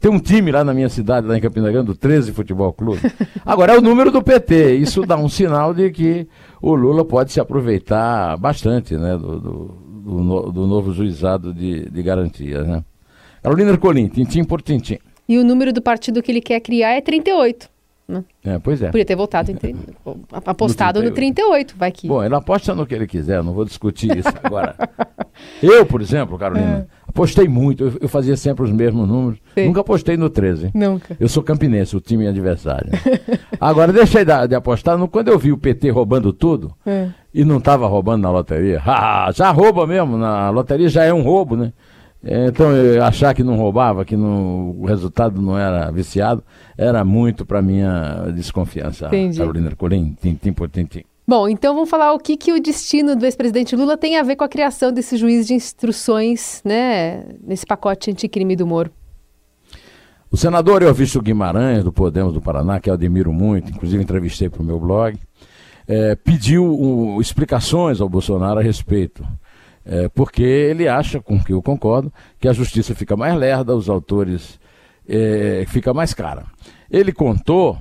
tem 0.00 0.10
um 0.10 0.18
time 0.18 0.50
lá 0.50 0.64
na 0.64 0.74
minha 0.74 0.88
cidade, 0.88 1.28
lá 1.28 1.38
em 1.38 1.40
Campina 1.40 1.70
Grande, 1.70 1.86
do 1.86 1.94
13 1.94 2.32
Futebol 2.32 2.72
Clube. 2.72 3.00
Agora 3.46 3.74
é 3.74 3.78
o 3.78 3.80
número 3.80 4.10
do 4.10 4.20
PT. 4.20 4.74
Isso 4.74 5.06
dá 5.06 5.16
um 5.16 5.28
sinal 5.28 5.72
de 5.72 5.90
que 5.90 6.26
o 6.60 6.74
Lula 6.74 7.04
pode 7.04 7.30
se 7.30 7.38
aproveitar 7.38 8.36
bastante 8.36 8.96
né, 8.96 9.16
do, 9.16 9.38
do, 9.38 9.85
do, 10.06 10.52
do 10.52 10.66
novo 10.66 10.92
juizado 10.92 11.52
de, 11.52 11.90
de 11.90 12.02
garantia. 12.02 12.62
Né? 12.62 12.84
Carolina 13.42 13.70
Ercolim, 13.70 14.08
tintim 14.08 14.44
por 14.44 14.62
tintim. 14.62 14.98
E 15.28 15.36
o 15.38 15.44
número 15.44 15.72
do 15.72 15.82
partido 15.82 16.22
que 16.22 16.30
ele 16.30 16.40
quer 16.40 16.60
criar 16.60 16.92
é 16.92 17.00
38. 17.00 17.68
Né? 18.08 18.24
É, 18.44 18.58
pois 18.60 18.80
é. 18.80 18.90
Podia 18.90 19.04
ter 19.04 19.16
votado 19.16 19.50
em, 19.50 19.56
apostado 20.30 21.02
no 21.02 21.10
38. 21.10 21.10
no 21.10 21.14
38, 21.14 21.76
vai 21.76 21.90
que. 21.90 22.06
Bom, 22.06 22.22
ele 22.22 22.34
aposta 22.36 22.72
no 22.72 22.86
que 22.86 22.94
ele 22.94 23.08
quiser, 23.08 23.42
não 23.42 23.52
vou 23.52 23.64
discutir 23.64 24.16
isso 24.16 24.28
agora. 24.44 24.76
eu, 25.60 25.84
por 25.84 26.00
exemplo, 26.00 26.38
Carolina, 26.38 26.86
é. 27.05 27.05
Apostei 27.16 27.48
muito, 27.48 27.84
eu, 27.84 27.92
eu, 28.02 28.08
fazia 28.08 28.36
sempre 28.36 28.64
os 28.64 28.70
mesmos 28.70 29.08
números. 29.08 29.38
Sim. 29.54 29.66
Nunca 29.66 29.80
apostei 29.80 30.16
no 30.16 30.28
13. 30.28 30.70
Nunca. 30.74 31.16
Eu 31.18 31.28
sou 31.28 31.42
campinense, 31.42 31.96
o 31.96 32.00
time 32.00 32.26
adversário. 32.28 32.90
agora, 33.58 33.92
deixei 33.92 34.24
de, 34.24 34.48
de 34.48 34.54
apostar 34.54 34.98
no, 34.98 35.08
quando 35.08 35.28
eu 35.28 35.38
vi 35.38 35.50
o 35.50 35.58
PT 35.58 35.90
roubando 35.90 36.32
tudo 36.32 36.74
é. 36.84 37.08
e 37.32 37.44
não 37.44 37.56
estava 37.56 37.86
roubando 37.86 38.22
na 38.22 38.30
loteria. 38.30 38.82
já 39.34 39.50
rouba 39.50 39.86
mesmo, 39.86 40.18
na 40.18 40.50
loteria 40.50 40.88
já 40.88 41.04
é 41.04 41.12
um 41.12 41.22
roubo, 41.22 41.56
né? 41.56 41.72
Então, 42.22 42.68
achar 43.04 43.32
que 43.34 43.44
não 43.44 43.56
roubava, 43.56 44.04
que 44.04 44.16
não, 44.16 44.70
o 44.70 44.84
resultado 44.84 45.40
não 45.40 45.56
era 45.56 45.90
viciado, 45.92 46.42
era 46.76 47.04
muito 47.04 47.46
para 47.46 47.62
minha 47.62 48.32
desconfiança. 48.34 49.06
Entendi. 49.06 49.38
Carolina 49.38 49.70
Corim, 49.76 50.16
tintim 50.20 50.52
por 50.52 50.68
tintim. 50.68 51.04
Bom, 51.26 51.48
então 51.48 51.74
vamos 51.74 51.90
falar 51.90 52.12
o 52.12 52.18
que, 52.18 52.36
que 52.36 52.52
o 52.52 52.60
destino 52.60 53.16
do 53.16 53.24
ex-presidente 53.24 53.74
Lula 53.74 53.96
tem 53.96 54.16
a 54.16 54.22
ver 54.22 54.36
com 54.36 54.44
a 54.44 54.48
criação 54.48 54.92
desse 54.92 55.16
juiz 55.16 55.46
de 55.46 55.54
instruções, 55.54 56.62
né, 56.64 57.24
nesse 57.42 57.66
pacote 57.66 58.10
anticrime 58.10 58.54
do 58.54 58.66
Moro. 58.66 58.92
O 60.30 60.36
senador 60.36 60.82
Elvício 60.82 61.20
Guimarães, 61.20 61.82
do 61.82 61.92
Podemos 61.92 62.32
do 62.32 62.40
Paraná, 62.40 62.78
que 62.78 62.88
eu 62.88 62.94
admiro 62.94 63.32
muito, 63.32 63.70
inclusive 63.70 64.02
entrevistei 64.02 64.48
para 64.48 64.62
o 64.62 64.64
meu 64.64 64.78
blog, 64.78 65.18
é, 65.88 66.14
pediu 66.14 66.64
um, 66.64 67.20
explicações 67.20 68.00
ao 68.00 68.08
Bolsonaro 68.08 68.60
a 68.60 68.62
respeito 68.62 69.26
é, 69.86 70.08
porque 70.08 70.42
ele 70.42 70.88
acha, 70.88 71.20
com 71.20 71.42
que 71.42 71.52
eu 71.52 71.62
concordo, 71.62 72.12
que 72.40 72.48
a 72.48 72.52
justiça 72.52 72.94
fica 72.94 73.16
mais 73.16 73.34
lerda, 73.36 73.74
os 73.74 73.88
autores 73.88 74.58
é, 75.08 75.64
fica 75.68 75.94
mais 75.94 76.12
cara. 76.12 76.44
Ele 76.90 77.12
contou 77.12 77.78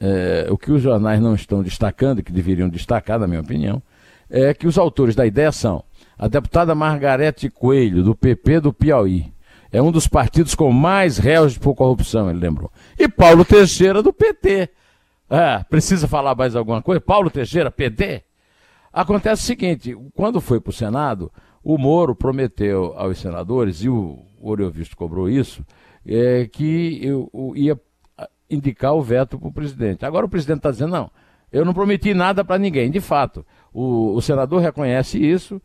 é, 0.00 0.46
o 0.50 0.56
que 0.56 0.70
os 0.70 0.82
jornais 0.82 1.20
não 1.20 1.34
estão 1.34 1.62
destacando, 1.62 2.22
que 2.22 2.32
deveriam 2.32 2.68
destacar, 2.68 3.18
na 3.18 3.26
minha 3.26 3.40
opinião, 3.40 3.82
é 4.30 4.52
que 4.52 4.66
os 4.66 4.78
autores 4.78 5.14
da 5.14 5.26
ideia 5.26 5.50
são 5.50 5.82
a 6.18 6.28
deputada 6.28 6.74
Margarete 6.74 7.48
Coelho, 7.48 8.02
do 8.02 8.14
PP 8.14 8.60
do 8.60 8.72
Piauí. 8.72 9.32
É 9.70 9.82
um 9.82 9.92
dos 9.92 10.08
partidos 10.08 10.54
com 10.54 10.72
mais 10.72 11.18
réus 11.18 11.58
por 11.58 11.74
corrupção, 11.74 12.30
ele 12.30 12.38
lembrou. 12.38 12.72
E 12.98 13.08
Paulo 13.08 13.44
Teixeira, 13.44 14.02
do 14.02 14.12
PT. 14.12 14.70
É, 15.30 15.62
precisa 15.68 16.08
falar 16.08 16.34
mais 16.34 16.56
alguma 16.56 16.80
coisa? 16.80 17.00
Paulo 17.00 17.30
Teixeira, 17.30 17.70
PT? 17.70 18.24
Acontece 18.92 19.42
o 19.42 19.46
seguinte: 19.46 19.96
quando 20.14 20.40
foi 20.40 20.58
para 20.58 20.70
o 20.70 20.72
Senado, 20.72 21.30
o 21.62 21.76
Moro 21.76 22.14
prometeu 22.14 22.94
aos 22.96 23.18
senadores, 23.18 23.82
e 23.82 23.88
o 23.88 24.24
Oriovisto 24.40 24.96
cobrou 24.96 25.28
isso, 25.28 25.62
é, 26.06 26.48
que 26.50 26.98
eu, 27.02 27.30
eu 27.34 27.52
ia 27.54 27.80
indicar 28.50 28.94
o 28.94 29.02
veto 29.02 29.38
para 29.38 29.48
o 29.48 29.52
presidente. 29.52 30.04
Agora 30.04 30.26
o 30.26 30.28
presidente 30.28 30.58
está 30.58 30.70
dizendo: 30.70 30.92
não, 30.92 31.10
eu 31.52 31.64
não 31.64 31.74
prometi 31.74 32.14
nada 32.14 32.44
para 32.44 32.58
ninguém. 32.58 32.90
De 32.90 33.00
fato, 33.00 33.44
o, 33.72 34.14
o, 34.14 34.20
senador 34.20 34.60
reconhece 34.60 35.18
isso, 35.18 35.60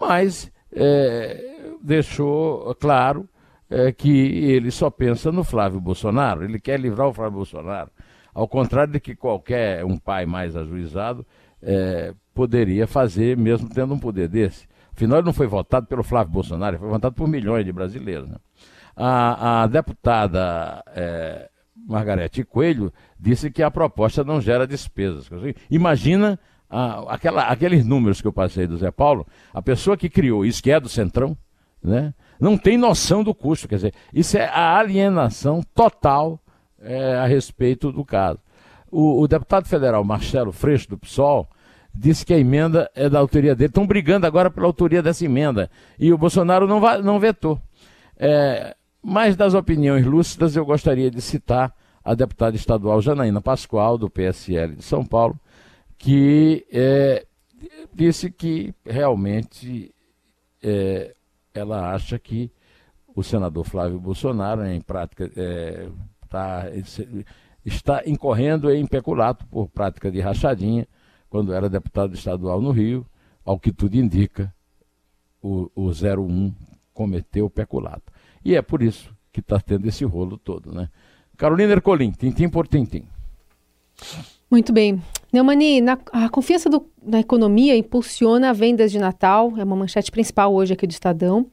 mas 0.00 0.50
é, 0.72 1.72
deixou 1.82 2.74
claro 2.76 3.28
é, 3.70 3.92
que 3.92 4.10
ele 4.10 4.70
só 4.70 4.90
pensa 4.90 5.30
no 5.30 5.44
Flávio 5.44 5.80
Bolsonaro, 5.80 6.44
ele 6.44 6.58
quer 6.60 6.78
livrar 6.78 7.08
o 7.08 7.12
Flávio 7.12 7.38
Bolsonaro. 7.38 7.90
Ao 8.34 8.46
contrário 8.46 8.92
de 8.92 9.00
que 9.00 9.16
qualquer 9.16 9.84
um 9.84 9.96
pai 9.96 10.24
mais 10.24 10.54
ajuizado 10.54 11.26
é, 11.62 12.14
poderia 12.34 12.86
fazer, 12.86 13.36
mesmo 13.36 13.68
tendo 13.68 13.94
um 13.94 13.98
poder 13.98 14.28
desse. 14.28 14.68
Afinal, 14.94 15.18
ele 15.18 15.26
não 15.26 15.32
foi 15.32 15.46
votado 15.46 15.86
pelo 15.86 16.02
Flávio 16.02 16.32
Bolsonaro, 16.32 16.74
ele 16.76 16.80
foi 16.80 16.88
votado 16.88 17.14
por 17.14 17.28
milhões 17.28 17.64
de 17.64 17.72
brasileiros. 17.72 18.28
Né? 18.28 18.36
A, 18.96 19.62
a, 19.62 19.66
deputada 19.66 20.82
é, 20.88 21.48
Margarete 21.88 22.44
Coelho 22.44 22.92
disse 23.18 23.50
que 23.50 23.62
a 23.62 23.70
proposta 23.70 24.22
não 24.22 24.42
gera 24.42 24.66
despesas. 24.66 25.26
Imagina 25.70 26.38
aquela, 27.08 27.44
aqueles 27.44 27.84
números 27.84 28.20
que 28.20 28.26
eu 28.26 28.32
passei 28.32 28.66
do 28.66 28.76
Zé 28.76 28.90
Paulo, 28.90 29.26
a 29.54 29.62
pessoa 29.62 29.96
que 29.96 30.10
criou 30.10 30.44
isso, 30.44 30.62
que 30.62 30.70
é 30.70 30.78
do 30.78 30.88
Centrão, 30.88 31.34
né, 31.82 32.12
não 32.38 32.58
tem 32.58 32.76
noção 32.76 33.24
do 33.24 33.34
custo. 33.34 33.66
Quer 33.66 33.76
dizer, 33.76 33.94
isso 34.12 34.36
é 34.36 34.44
a 34.44 34.76
alienação 34.76 35.62
total 35.74 36.38
é, 36.78 37.14
a 37.14 37.26
respeito 37.26 37.90
do 37.90 38.04
caso. 38.04 38.38
O, 38.90 39.22
o 39.22 39.26
deputado 39.26 39.66
federal 39.66 40.04
Marcelo 40.04 40.52
Freixo, 40.52 40.90
do 40.90 40.98
PSOL, 40.98 41.48
disse 41.94 42.24
que 42.24 42.34
a 42.34 42.38
emenda 42.38 42.90
é 42.94 43.08
da 43.08 43.18
autoria 43.18 43.54
dele. 43.54 43.70
Estão 43.70 43.86
brigando 43.86 44.26
agora 44.26 44.50
pela 44.50 44.66
autoria 44.66 45.02
dessa 45.02 45.24
emenda. 45.24 45.70
E 45.98 46.12
o 46.12 46.18
Bolsonaro 46.18 46.66
não, 46.66 46.80
não 47.02 47.18
vetou. 47.18 47.58
É, 48.18 48.76
mais 49.02 49.36
das 49.36 49.54
opiniões 49.54 50.04
lúcidas, 50.04 50.56
eu 50.56 50.64
gostaria 50.64 51.10
de 51.10 51.20
citar 51.20 51.74
a 52.04 52.14
deputada 52.14 52.56
estadual 52.56 53.00
Janaína 53.00 53.40
Pascoal, 53.40 53.98
do 53.98 54.08
PSL 54.08 54.76
de 54.76 54.82
São 54.82 55.04
Paulo, 55.04 55.38
que 55.98 56.66
é, 56.72 57.26
disse 57.92 58.30
que 58.30 58.74
realmente 58.84 59.94
é, 60.62 61.14
ela 61.52 61.92
acha 61.92 62.18
que 62.18 62.50
o 63.14 63.22
senador 63.22 63.64
Flávio 63.64 63.98
Bolsonaro, 63.98 64.64
em 64.66 64.80
prática, 64.80 65.30
é, 65.36 65.88
tá, 66.28 66.66
está 67.64 68.02
incorrendo 68.06 68.70
em 68.70 68.86
peculato 68.86 69.46
por 69.46 69.68
prática 69.68 70.10
de 70.10 70.20
rachadinha 70.20 70.86
quando 71.28 71.52
era 71.52 71.68
deputado 71.68 72.14
estadual 72.14 72.60
no 72.60 72.70
Rio, 72.70 73.04
ao 73.44 73.58
que 73.58 73.72
tudo 73.72 73.96
indica, 73.96 74.54
o, 75.42 75.70
o 75.74 75.90
01 75.90 76.54
cometeu 76.94 77.50
peculato. 77.50 78.12
E 78.48 78.56
é 78.56 78.62
por 78.62 78.82
isso 78.82 79.14
que 79.30 79.40
está 79.40 79.60
tendo 79.60 79.86
esse 79.86 80.06
rolo 80.06 80.38
todo, 80.38 80.72
né? 80.72 80.88
Carolina 81.36 81.70
Ercolim, 81.74 82.10
tintim 82.10 82.48
por 82.48 82.66
tintim. 82.66 83.04
Muito 84.50 84.72
bem. 84.72 85.02
Neumani, 85.30 85.82
na, 85.82 85.98
a 86.10 86.30
confiança 86.30 86.70
do, 86.70 86.90
na 87.02 87.20
economia 87.20 87.76
impulsiona 87.76 88.54
vendas 88.54 88.90
de 88.90 88.98
Natal, 88.98 89.52
é 89.58 89.62
uma 89.62 89.76
manchete 89.76 90.10
principal 90.10 90.54
hoje 90.54 90.72
aqui 90.72 90.86
do 90.86 90.92
Estadão. 90.92 91.50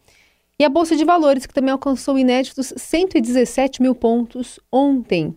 E 0.57 0.63
a 0.63 0.69
Bolsa 0.69 0.95
de 0.95 1.03
Valores, 1.03 1.45
que 1.45 1.53
também 1.53 1.73
alcançou 1.73 2.17
inéditos 2.17 2.73
117 2.77 3.81
mil 3.81 3.93
pontos 3.93 4.57
ontem. 4.71 5.35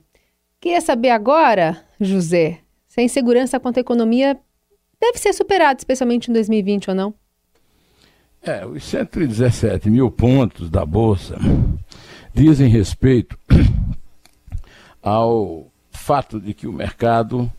Queria 0.61 0.81
saber 0.81 1.11
agora, 1.11 1.85
José, 2.01 2.61
se 2.87 3.01
a 3.01 3.03
insegurança 3.03 3.59
quanto 3.59 3.79
à 3.79 3.81
economia 3.81 4.39
deve 5.01 5.19
ser 5.19 5.33
superada, 5.33 5.81
especialmente 5.81 6.31
em 6.31 6.35
2020 6.35 6.91
ou 6.91 6.95
não? 6.95 7.15
É, 8.43 8.65
os 8.65 8.85
117 8.85 9.91
mil 9.91 10.11
pontos 10.11 10.71
da 10.71 10.85
Bolsa 10.85 11.37
dizem 12.33 12.69
respeito 12.69 13.39
ao 15.03 15.67
fato 15.91 16.41
de 16.41 16.55
que 16.55 16.67
o 16.67 16.73
mercado 16.73 17.51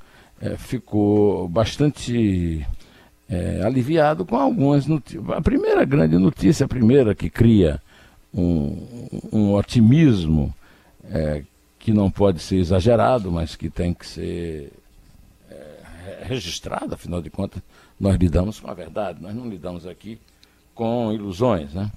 é, 0.42 0.56
ficou 0.56 1.48
bastante 1.50 2.66
é, 3.28 3.62
aliviado 3.64 4.26
com 4.26 4.38
algumas 4.38 4.88
notícias. 4.88 5.30
A 5.30 5.42
primeira 5.42 5.84
grande 5.84 6.18
notícia, 6.18 6.66
a 6.66 6.70
primeira 6.70 7.14
que 7.14 7.30
cria 7.30 7.82
um, 8.34 9.08
um 9.32 9.54
otimismo 9.54 10.54
é, 11.12 11.44
que 11.78 11.92
não 11.92 12.10
pode 12.10 12.40
ser 12.40 12.56
exagerado, 12.56 13.32
mas 13.32 13.56
que 13.56 13.70
tem 13.70 13.94
que 13.94 14.08
ser 14.08 14.72
é, 15.52 16.24
registrado, 16.24 16.94
afinal 16.94 17.22
de 17.22 17.30
contas, 17.30 17.62
nós 18.00 18.16
lidamos 18.16 18.60
com 18.60 18.72
a 18.72 18.74
verdade, 18.74 19.22
nós 19.22 19.36
não 19.36 19.50
lidamos 19.50 19.86
aqui 19.86 20.18
com 20.80 21.12
ilusões. 21.12 21.74
Né? 21.74 21.92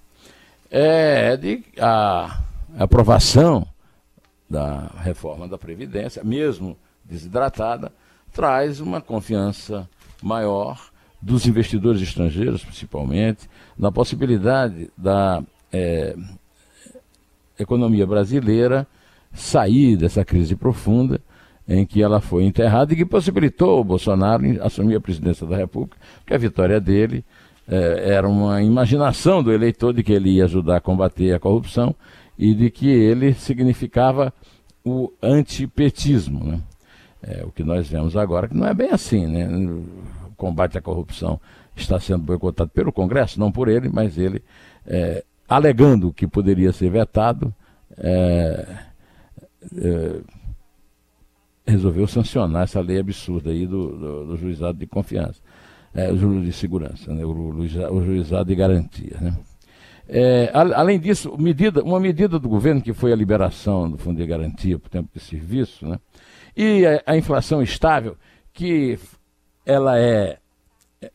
É 0.68 1.36
de 1.36 1.62
a, 1.78 2.40
a 2.76 2.82
aprovação 2.82 3.64
da 4.50 4.90
reforma 4.98 5.46
da 5.46 5.56
Previdência, 5.56 6.24
mesmo 6.24 6.76
desidratada, 7.04 7.92
traz 8.32 8.80
uma 8.80 9.00
confiança 9.00 9.88
maior 10.20 10.90
dos 11.20 11.46
investidores 11.46 12.02
estrangeiros, 12.02 12.64
principalmente, 12.64 13.48
na 13.78 13.92
possibilidade 13.92 14.90
da 14.98 15.44
é, 15.72 16.16
economia 17.56 18.04
brasileira 18.04 18.84
sair 19.32 19.96
dessa 19.96 20.24
crise 20.24 20.56
profunda 20.56 21.20
em 21.68 21.86
que 21.86 22.02
ela 22.02 22.20
foi 22.20 22.42
enterrada 22.42 22.92
e 22.92 22.96
que 22.96 23.04
possibilitou 23.04 23.80
o 23.80 23.84
Bolsonaro 23.84 24.44
assumir 24.60 24.96
a 24.96 25.00
presidência 25.00 25.46
da 25.46 25.56
República, 25.56 25.96
porque 26.18 26.34
a 26.34 26.38
vitória 26.38 26.80
dele 26.80 27.24
é, 27.69 28.14
era 28.14 28.28
uma 28.28 28.62
imaginação 28.62 29.42
do 29.42 29.52
eleitor 29.52 29.92
de 29.92 30.02
que 30.02 30.12
ele 30.12 30.31
ia 30.31 30.45
ajudar 30.45 30.76
a 30.76 30.81
combater 30.81 31.35
a 31.35 31.40
corrupção 31.40 31.95
e 32.38 32.54
de 32.54 32.71
que 32.71 32.88
ele 32.88 33.35
significava 33.35 34.33
o 34.85 35.12
antipetismo. 35.23 36.45
Né? 36.45 36.61
É, 37.23 37.45
o 37.45 37.52
que 37.52 37.62
nós 37.62 37.88
vemos 37.88 38.16
agora, 38.16 38.49
que 38.49 38.57
não 38.57 38.66
é 38.66 38.75
bem 38.75 38.90
assim, 38.90 39.26
né? 39.26 39.49
combate 40.37 40.76
à 40.76 40.81
corrupção 40.81 41.40
está 41.76 42.00
sendo 42.00 42.25
boicotado 42.25 42.71
pelo 42.71 42.92
Congresso, 42.92 43.38
não 43.38 43.52
por 43.52 43.69
ele, 43.69 43.88
mas 43.88 44.19
ele, 44.19 44.42
é, 44.85 45.25
alegando 45.49 46.12
que 46.12 46.26
poderia 46.26 46.73
ser 46.73 46.90
vetado, 46.90 47.54
é, 47.97 48.78
é, 49.76 50.21
resolveu 51.64 52.07
sancionar 52.07 52.64
essa 52.64 52.81
lei 52.81 52.99
absurda 52.99 53.50
aí 53.50 53.66
do, 53.66 53.97
do, 53.97 54.26
do 54.26 54.37
juizado 54.37 54.78
de 54.78 54.87
confiança, 54.87 55.40
é, 55.94 56.11
de 56.12 56.52
segurança, 56.52 57.12
né, 57.12 57.25
o, 57.25 57.30
o, 57.30 58.04
juizado 58.04 58.46
de 58.46 58.54
garantia. 58.54 59.16
Né. 59.20 59.37
É, 60.08 60.50
além 60.54 60.99
disso, 60.99 61.37
medida, 61.38 61.82
uma 61.82 62.00
medida 62.00 62.38
do 62.38 62.49
governo 62.49 62.82
que 62.82 62.92
foi 62.92 63.12
a 63.12 63.16
liberação 63.16 63.90
do 63.90 63.99
Fundo 63.99 64.18
de 64.18 64.26
Garantia 64.26 64.78
por 64.78 64.88
tempo 64.88 65.11
de 65.14 65.20
serviço, 65.20 65.87
né, 65.87 65.99
e 66.56 66.84
a, 66.87 67.02
a 67.06 67.16
inflação 67.16 67.62
estável, 67.62 68.16
que 68.52 68.99
ela 69.64 69.99
é 69.99 70.38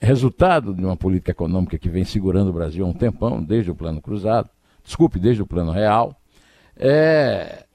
resultado 0.02 0.74
de 0.74 0.84
uma 0.84 0.98
política 0.98 1.32
econômica 1.32 1.78
que 1.78 1.90
vem 1.90 2.04
segurando 2.04 2.50
o 2.50 2.54
Brasil 2.54 2.86
há 2.86 2.90
um 2.90 2.94
tempão, 2.94 3.42
desde 3.42 3.72
o 3.72 3.76
plano 3.76 4.02
cruzado, 4.02 4.50
desculpe, 4.84 5.20
desde 5.20 5.42
o 5.42 5.48
plano 5.48 5.72
real, 5.72 6.16
é, 6.76 7.66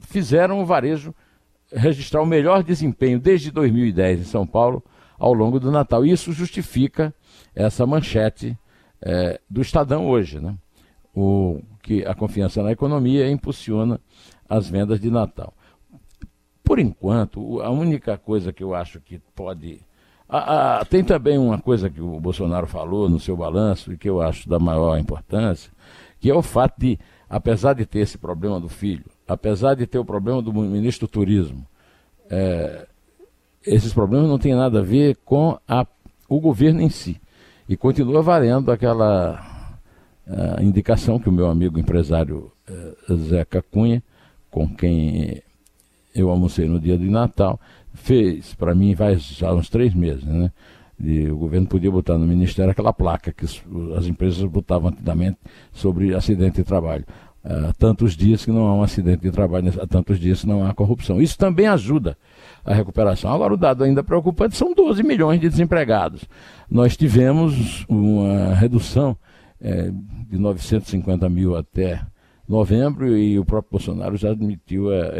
fizeram 0.00 0.60
o 0.60 0.66
varejo 0.66 1.14
registrar 1.72 2.22
o 2.22 2.26
melhor 2.26 2.62
desempenho 2.62 3.18
desde 3.18 3.50
2010 3.50 4.20
em 4.20 4.24
São 4.24 4.46
Paulo 4.46 4.82
ao 5.18 5.32
longo 5.32 5.58
do 5.60 5.70
Natal. 5.70 6.04
E 6.04 6.12
isso 6.12 6.32
justifica 6.32 7.14
essa 7.54 7.86
manchete 7.86 8.58
é, 9.00 9.40
do 9.48 9.60
Estadão 9.60 10.06
hoje, 10.06 10.40
né? 10.40 10.56
O, 11.14 11.60
que 11.82 12.04
a 12.04 12.14
confiança 12.14 12.62
na 12.62 12.72
economia 12.72 13.30
impulsiona 13.30 14.00
as 14.48 14.68
vendas 14.68 14.98
de 14.98 15.10
Natal. 15.10 15.54
Por 16.62 16.78
enquanto, 16.78 17.60
a 17.60 17.70
única 17.70 18.16
coisa 18.16 18.52
que 18.52 18.64
eu 18.64 18.74
acho 18.74 19.00
que 19.00 19.20
pode 19.34 19.80
ah, 20.28 20.84
tem 20.88 21.04
também 21.04 21.36
uma 21.36 21.60
coisa 21.60 21.90
que 21.90 22.00
o 22.00 22.18
Bolsonaro 22.18 22.66
falou 22.66 23.08
no 23.08 23.20
seu 23.20 23.36
balanço 23.36 23.92
e 23.92 23.98
que 23.98 24.08
eu 24.08 24.22
acho 24.22 24.48
da 24.48 24.58
maior 24.58 24.98
importância, 24.98 25.70
que 26.18 26.30
é 26.30 26.34
o 26.34 26.42
fato 26.42 26.74
de, 26.78 26.98
apesar 27.28 27.74
de 27.74 27.84
ter 27.84 28.00
esse 28.00 28.16
problema 28.16 28.58
do 28.58 28.68
filho, 28.68 29.04
apesar 29.28 29.74
de 29.74 29.86
ter 29.86 29.98
o 29.98 30.04
problema 30.04 30.40
do 30.40 30.52
ministro 30.52 31.06
do 31.06 31.10
Turismo, 31.10 31.66
é, 32.30 32.86
esses 33.66 33.92
problemas 33.92 34.28
não 34.28 34.38
têm 34.38 34.54
nada 34.54 34.80
a 34.80 34.82
ver 34.82 35.16
com 35.24 35.58
a, 35.66 35.86
o 36.28 36.40
governo 36.40 36.80
em 36.80 36.90
si. 36.90 37.20
E 37.68 37.76
continua 37.76 38.22
valendo 38.22 38.70
aquela 38.70 39.54
indicação 40.62 41.18
que 41.18 41.28
o 41.28 41.32
meu 41.32 41.46
amigo 41.46 41.78
empresário 41.78 42.50
é, 42.66 43.14
Zeca 43.14 43.62
Cunha, 43.62 44.02
com 44.50 44.68
quem 44.68 45.42
eu 46.14 46.30
almocei 46.30 46.66
no 46.66 46.80
dia 46.80 46.96
de 46.96 47.08
Natal, 47.10 47.60
fez, 47.92 48.54
para 48.54 48.74
mim, 48.74 48.94
faz 48.94 49.22
já 49.22 49.52
uns 49.52 49.68
três 49.68 49.94
meses, 49.94 50.24
né? 50.24 50.50
E 50.98 51.28
o 51.28 51.36
governo 51.36 51.66
podia 51.66 51.90
botar 51.90 52.16
no 52.16 52.26
Ministério 52.26 52.70
aquela 52.70 52.92
placa 52.92 53.32
que 53.32 53.44
as 53.44 54.06
empresas 54.06 54.44
botavam 54.44 54.90
antigamente 54.90 55.38
sobre 55.72 56.14
acidente 56.14 56.58
de 56.58 56.64
trabalho. 56.64 57.04
Há 57.44 57.74
tantos 57.74 58.16
dias 58.16 58.42
que 58.42 58.50
não 58.50 58.66
há 58.66 58.74
um 58.74 58.82
acidente 58.82 59.20
de 59.20 59.30
trabalho, 59.30 59.70
há 59.78 59.86
tantos 59.86 60.18
dias 60.18 60.40
que 60.40 60.46
não 60.46 60.64
há 60.64 60.72
corrupção. 60.72 61.20
Isso 61.20 61.36
também 61.36 61.66
ajuda 61.66 62.16
a 62.64 62.72
recuperação. 62.72 63.30
Agora, 63.30 63.52
o 63.52 63.56
dado 63.56 63.84
ainda 63.84 64.02
preocupante 64.02 64.56
são 64.56 64.72
12 64.72 65.02
milhões 65.02 65.38
de 65.38 65.50
desempregados. 65.50 66.24
Nós 66.70 66.96
tivemos 66.96 67.84
uma 67.86 68.54
redução 68.54 69.14
é, 69.60 69.90
de 70.30 70.38
950 70.38 71.28
mil 71.28 71.54
até 71.54 72.00
novembro 72.48 73.16
e 73.16 73.38
o 73.38 73.44
próprio 73.44 73.72
Bolsonaro 73.72 74.16
já 74.16 74.30
admitiu 74.30 74.90
a, 74.90 75.10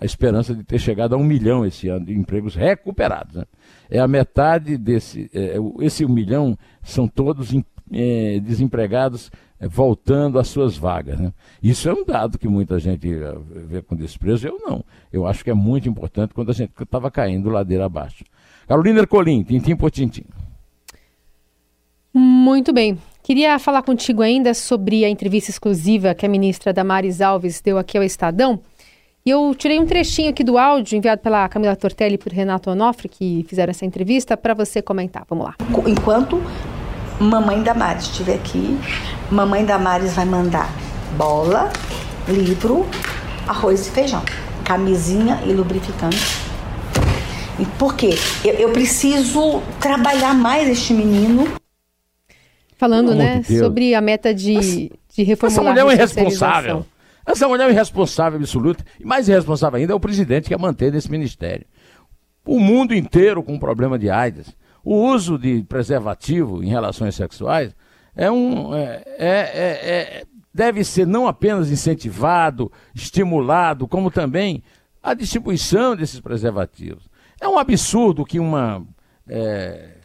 a 0.00 0.04
esperança 0.04 0.54
de 0.54 0.62
ter 0.62 0.78
chegado 0.78 1.14
a 1.14 1.18
um 1.18 1.24
milhão 1.24 1.66
esse 1.66 1.88
ano 1.88 2.06
de 2.06 2.12
empregos 2.16 2.54
recuperados. 2.54 3.34
Né? 3.34 3.44
É 3.90 3.98
a 3.98 4.06
metade 4.06 4.78
desse. 4.78 5.28
É, 5.34 5.56
esse 5.80 6.04
um 6.04 6.08
milhão 6.08 6.56
são 6.82 7.08
todos 7.08 7.52
é, 7.92 8.38
desempregados 8.40 9.32
voltando 9.68 10.38
às 10.38 10.48
suas 10.48 10.76
vagas. 10.76 11.18
Né? 11.18 11.32
Isso 11.62 11.88
é 11.88 11.92
um 11.92 12.04
dado 12.04 12.38
que 12.38 12.48
muita 12.48 12.78
gente 12.78 13.12
é, 13.12 13.34
vê 13.66 13.82
com 13.82 13.94
desprezo. 13.94 14.48
Eu 14.48 14.58
não. 14.58 14.84
Eu 15.12 15.26
acho 15.26 15.44
que 15.44 15.50
é 15.50 15.54
muito 15.54 15.88
importante 15.88 16.32
quando 16.32 16.50
a 16.50 16.54
gente 16.54 16.72
estava 16.80 17.10
caindo 17.10 17.50
ladeira 17.50 17.84
abaixo. 17.84 18.24
Carolina 18.66 19.00
Ercolim, 19.00 19.42
tintim 19.42 19.76
por 19.76 19.90
tintim. 19.90 20.24
Muito 22.12 22.72
bem. 22.72 22.98
Queria 23.22 23.58
falar 23.58 23.82
contigo 23.82 24.22
ainda 24.22 24.54
sobre 24.54 25.04
a 25.04 25.08
entrevista 25.08 25.50
exclusiva 25.50 26.14
que 26.14 26.24
a 26.24 26.28
ministra 26.28 26.72
Damares 26.72 27.20
Alves 27.20 27.60
deu 27.60 27.78
aqui 27.78 27.98
ao 27.98 28.02
Estadão. 28.02 28.60
E 29.24 29.30
eu 29.30 29.54
tirei 29.54 29.78
um 29.78 29.84
trechinho 29.84 30.30
aqui 30.30 30.42
do 30.42 30.56
áudio 30.56 30.96
enviado 30.96 31.20
pela 31.20 31.46
Camila 31.48 31.76
Tortelli 31.76 32.14
e 32.14 32.18
por 32.18 32.32
Renato 32.32 32.70
Onofre, 32.70 33.08
que 33.08 33.44
fizeram 33.46 33.70
essa 33.70 33.84
entrevista, 33.84 34.36
para 34.36 34.54
você 34.54 34.80
comentar. 34.80 35.26
Vamos 35.28 35.44
lá. 35.44 35.54
Enquanto 35.86 36.40
mamãe 37.20 37.62
Damares 37.62 38.04
estiver 38.04 38.34
aqui, 38.34 38.78
mamãe 39.30 39.64
Damares 39.64 40.14
vai 40.14 40.24
mandar 40.24 40.68
bola, 41.16 41.70
livro, 42.26 42.86
arroz 43.46 43.86
e 43.86 43.90
feijão, 43.90 44.22
camisinha 44.64 45.40
e 45.46 45.52
lubrificante. 45.52 46.18
Por 47.78 47.94
quê? 47.94 48.14
Eu, 48.42 48.54
eu 48.54 48.72
preciso 48.72 49.62
trabalhar 49.78 50.34
mais 50.34 50.66
este 50.66 50.94
menino. 50.94 51.46
Falando, 52.78 53.14
né, 53.14 53.40
de 53.40 53.58
sobre 53.58 53.94
a 53.94 54.00
meta 54.00 54.32
de, 54.32 54.90
de 55.14 55.22
reformular 55.22 55.60
Essa 55.60 55.70
mulher 55.70 55.80
é 55.80 55.84
uma 55.84 55.92
irresponsável. 55.92 56.86
Essa 57.26 57.46
mulher 57.46 57.64
é 57.64 57.66
uma 57.66 57.72
irresponsável 57.72 58.38
absoluta. 58.38 58.82
E 58.98 59.04
mais 59.04 59.28
irresponsável 59.28 59.78
ainda 59.78 59.92
é 59.92 59.96
o 59.96 60.00
presidente 60.00 60.48
que 60.48 60.54
a 60.54 60.58
mantém 60.58 60.90
nesse 60.90 61.10
ministério. 61.10 61.66
O 62.46 62.58
mundo 62.58 62.94
inteiro 62.94 63.42
com 63.42 63.58
problema 63.58 63.98
de 63.98 64.08
AIDS. 64.08 64.46
O 64.84 64.94
uso 65.12 65.38
de 65.38 65.62
preservativo 65.64 66.62
em 66.62 66.68
relações 66.68 67.14
sexuais 67.14 67.74
é 68.14 68.30
um. 68.30 68.74
É, 68.74 69.02
é, 69.06 69.28
é, 69.28 69.90
é, 70.18 70.24
deve 70.52 70.84
ser 70.84 71.06
não 71.06 71.26
apenas 71.26 71.70
incentivado, 71.70 72.70
estimulado, 72.94 73.86
como 73.86 74.10
também 74.10 74.62
a 75.02 75.14
distribuição 75.14 75.94
desses 75.94 76.20
preservativos. 76.20 77.08
É 77.40 77.48
um 77.48 77.58
absurdo 77.58 78.24
que 78.24 78.38
uma. 78.38 78.84
É, 79.28 80.00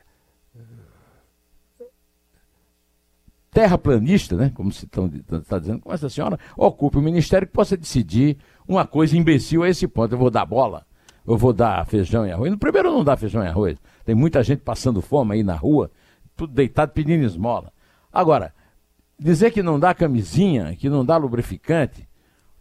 terraplanista, 3.56 4.36
né, 4.36 4.52
como 4.54 4.70
se 4.70 4.86
está 4.86 5.58
dizendo, 5.58 5.80
como 5.80 5.96
essa 5.96 6.10
senhora 6.10 6.38
ocupe 6.58 6.98
o 6.98 7.02
ministério 7.02 7.48
que 7.48 7.54
possa 7.54 7.78
decidir 7.78 8.38
uma 8.68 8.86
coisa 8.86 9.18
imbecil 9.18 9.64
a 9.64 9.70
esse 9.70 9.88
ponto. 9.88 10.14
Eu 10.14 10.20
vou 10.20 10.30
dar 10.30 10.46
bola, 10.46 10.86
eu 11.26 11.38
vou 11.38 11.54
dar 11.54 11.86
feijão 11.86 12.28
e 12.28 12.32
arroz. 12.34 12.52
No 12.52 12.58
primeiro 12.58 12.92
não 12.92 13.02
dá 13.02 13.16
feijão 13.16 13.42
e 13.42 13.48
arroz. 13.48 13.78
Tem 14.06 14.16
muita 14.16 14.44
gente 14.44 14.60
passando 14.60 15.02
fome 15.02 15.36
aí 15.36 15.44
na 15.44 15.56
rua, 15.56 15.92
tudo 16.36 16.54
deitado 16.54 16.92
pedindo 16.92 17.26
esmola. 17.26 17.72
Agora, 18.14 18.54
dizer 19.20 19.52
que 19.52 19.64
não 19.64 19.80
dá 19.80 19.94
camisinha, 19.94 20.76
que 20.76 20.90
não 20.90 21.04
dá 21.04 21.18
lubrificante, 21.18 22.08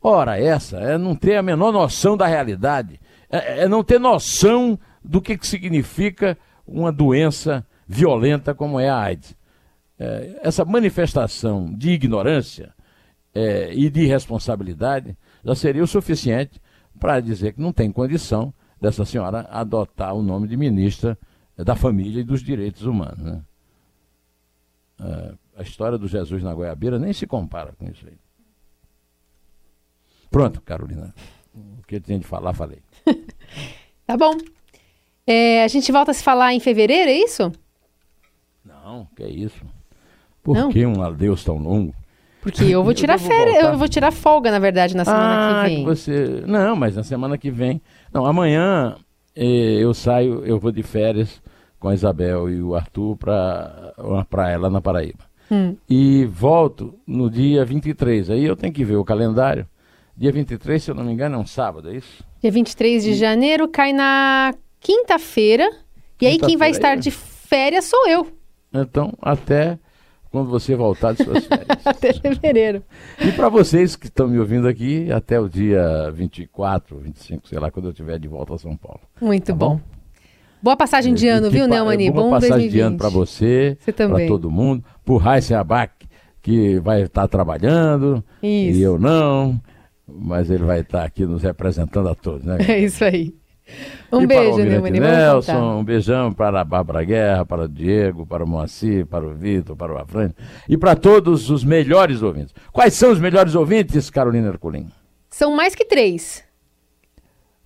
ora 0.03 0.41
essa 0.41 0.79
é 0.79 0.99
não 0.99 1.15
ter 1.15 1.37
a 1.37 1.43
menor 1.43 1.73
noção 1.73 2.17
da 2.17 2.27
realidade, 2.27 3.01
é, 3.31 3.63
é 3.63 3.69
não 3.69 3.85
ter 3.85 4.01
noção 4.01 4.79
do 5.05 5.21
que, 5.21 5.37
que 5.37 5.47
significa 5.47 6.37
uma 6.67 6.91
doença 6.91 7.67
violenta 7.87 8.55
como 8.55 8.81
é 8.81 8.89
a 8.89 8.99
AIDS 8.99 9.37
é, 9.99 10.41
essa 10.43 10.65
manifestação 10.65 11.73
de 11.73 11.91
ignorância 11.91 12.75
é, 13.35 13.73
e 13.73 13.89
de 13.89 14.03
irresponsabilidade 14.03 15.17
já 15.45 15.55
seria 15.55 15.83
o 15.83 15.87
suficiente 15.87 16.61
para 16.99 17.21
dizer 17.21 17.53
que 17.53 17.61
não 17.61 17.73
tem 17.73 17.91
condição 17.91 18.53
dessa 18.81 19.05
senhora 19.05 19.47
adotar 19.51 20.15
o 20.15 20.23
nome 20.23 20.49
de 20.49 20.57
ministra 20.57 21.19
da 21.57 21.77
Família 21.77 22.21
e 22.21 22.25
dos 22.25 22.43
Direitos 22.43 22.83
Humanos. 22.83 23.19
Né? 23.19 23.43
a 25.57 25.63
história 25.63 25.99
do 25.99 26.09
Jesus 26.09 26.43
na 26.43 26.55
Goiabeira 26.55 26.99
nem 26.99 27.13
se 27.13 27.27
compara 27.27 27.73
com 27.79 27.87
isso 27.89 28.07
aí. 28.07 28.17
Pronto, 30.31 30.61
Carolina. 30.63 31.15
O 31.55 31.83
que 31.87 31.97
eu 31.97 32.01
tinha 32.01 32.19
de 32.19 32.27
falar, 32.27 32.53
falei. 32.53 32.81
tá 34.07 34.17
bom. 34.17 34.37
É, 35.27 35.63
a 35.63 35.69
gente 35.69 35.91
volta 35.93 36.11
a 36.11 36.15
se 36.15 36.25
falar 36.25 36.53
em 36.53 36.61
fevereiro, 36.61 37.09
é 37.09 37.15
isso? 37.15 37.53
Não, 38.65 39.07
que 39.17 39.23
é 39.23 39.31
isso. 39.31 39.65
Por 40.43 40.57
Não? 40.57 40.71
que 40.71 40.85
um 40.85 41.03
adeus 41.03 41.45
tão 41.45 41.57
longo? 41.57 41.95
Porque 42.43 42.65
eu 42.65 42.83
vou 42.83 42.91
Eu 42.93 42.97
tirar 42.97 43.19
férias, 43.19 43.55
voltar. 43.55 43.73
eu 43.73 43.79
vou 43.79 43.89
tirar 43.89 44.11
folga, 44.11 44.51
na 44.51 44.59
verdade, 44.59 44.97
na 44.97 45.05
semana 45.05 45.63
ah, 45.63 45.65
que 45.65 45.75
vem. 45.77 45.85
você. 45.85 46.43
Não, 46.47 46.75
mas 46.75 46.97
na 46.97 47.03
semana 47.03 47.39
que 47.39 47.51
vem. 47.51 47.81
Não, 48.13 48.27
amanhã 48.27 48.97
eh, 49.35 49.79
eu 49.81 49.95
saio, 49.95 50.45
eu 50.45 50.59
vou 50.59 50.73
de 50.73 50.83
férias 50.83 51.41
com 51.85 51.91
a 51.91 51.95
Isabel 51.95 52.49
e 52.49 52.63
o 52.63 52.75
Arthur 52.75 53.15
para 53.15 53.93
uma 53.99 54.25
praia 54.25 54.59
lá 54.59 54.71
na 54.71 54.81
Paraíba. 54.81 55.19
Hum. 55.51 55.77
E 55.87 56.25
volto 56.25 56.95
no 57.07 57.29
dia 57.29 57.63
23. 57.63 58.31
Aí 58.31 58.43
eu 58.43 58.57
tenho 58.57 58.73
que 58.73 58.83
ver 58.87 58.97
o 58.97 59.05
calendário. 59.05 59.67
Dia 60.17 60.33
23, 60.33 60.83
se 60.83 60.91
eu 60.91 60.95
não 60.95 61.05
me 61.05 61.13
engano, 61.13 61.35
é 61.35 61.39
um 61.39 61.45
sábado, 61.45 61.91
é 61.91 61.97
isso? 61.97 62.25
Dia 62.41 62.51
23 62.51 63.05
de 63.05 63.13
janeiro 63.13 63.69
cai 63.69 63.93
na 63.93 64.55
quinta-feira. 64.81 65.71
E 66.23 66.27
aí 66.27 66.39
quem 66.39 66.57
vai 66.57 66.71
estar 66.71 66.97
de 66.97 67.11
férias 67.11 67.85
sou 67.85 68.09
eu, 68.09 68.29
Então, 68.73 69.13
até 69.21 69.79
quando 70.31 70.49
você 70.49 70.75
voltar 70.75 71.13
de 71.13 71.23
suas 71.23 71.45
férias. 71.45 71.69
até 71.85 72.15
fevereiro. 72.15 72.83
E 73.21 73.31
para 73.33 73.51
vocês 73.51 73.95
que 73.95 74.07
estão 74.07 74.27
me 74.27 74.39
ouvindo 74.39 74.67
aqui, 74.67 75.13
até 75.13 75.39
o 75.39 75.51
dia 75.51 76.11
24, 76.13 76.97
25, 76.97 77.47
sei 77.47 77.59
lá, 77.59 77.71
quando 77.71 77.87
eu 77.87 77.91
estiver 77.91 78.19
de 78.19 78.27
volta 78.27 78.55
a 78.55 78.59
São 78.59 78.75
Paulo. 78.75 79.01
Muito 79.21 79.45
Tá 79.49 79.53
bom. 79.55 79.75
bom? 79.77 79.94
Boa 80.65 80.79
passagem 80.79 81.13
de 81.13 81.29
ano, 81.29 81.51
viu, 81.51 81.69
Neumani? 81.69 82.11
Boa 82.11 82.25
Bom 82.25 82.31
passagem 82.31 82.71
2020. 82.71 82.73
de 82.73 82.81
ano 82.81 82.97
para 82.97 83.11
você, 83.11 83.77
Você 83.79 83.93
para 83.93 84.27
todo 84.27 84.51
mundo, 84.51 84.83
para 85.05 85.13
o 85.13 85.19
Raíssen 85.19 85.59
Abac, 85.59 85.93
que 86.41 86.81
vai 86.81 87.03
estar 87.03 87.29
trabalhando, 87.29 88.25
Isso. 88.43 88.79
e 88.79 88.83
eu 88.83 88.99
não, 88.99 89.61
mas 90.09 90.49
ele 90.49 90.65
vai 90.65 90.81
estar 90.81 91.05
aqui 91.05 91.27
nos 91.27 91.43
representando 91.43 92.09
a 92.09 92.15
todos, 92.15 92.47
né? 92.47 92.57
É 92.67 92.79
isso 92.79 93.05
aí. 93.05 93.35
Um 94.11 94.23
e 94.23 94.27
beijo, 94.27 94.57
Neumani. 94.57 95.01
Nelson, 95.01 95.81
um 95.81 95.85
beijão 95.85 96.33
para 96.33 96.63
a 96.63 96.65
Bárbara 96.65 97.05
Guerra, 97.05 97.45
para 97.45 97.65
o 97.65 97.69
Diego, 97.69 98.25
para 98.25 98.43
o 98.43 98.49
Moacir, 98.49 99.05
para 99.05 99.27
o 99.27 99.35
Vitor, 99.35 99.77
para 99.77 99.93
o 99.93 99.99
Afrânio 99.99 100.35
e 100.67 100.79
para 100.79 100.97
todos 100.97 101.51
os 101.51 101.63
melhores 101.63 102.23
ouvintes. 102.23 102.55
Quais 102.73 102.95
são 102.95 103.13
os 103.13 103.21
melhores 103.21 103.55
ouvintes, 103.55 104.09
Carolina 104.09 104.49
Herculin? 104.49 104.87
São 105.29 105.55
mais 105.55 105.75
que 105.75 105.85
três. 105.85 106.43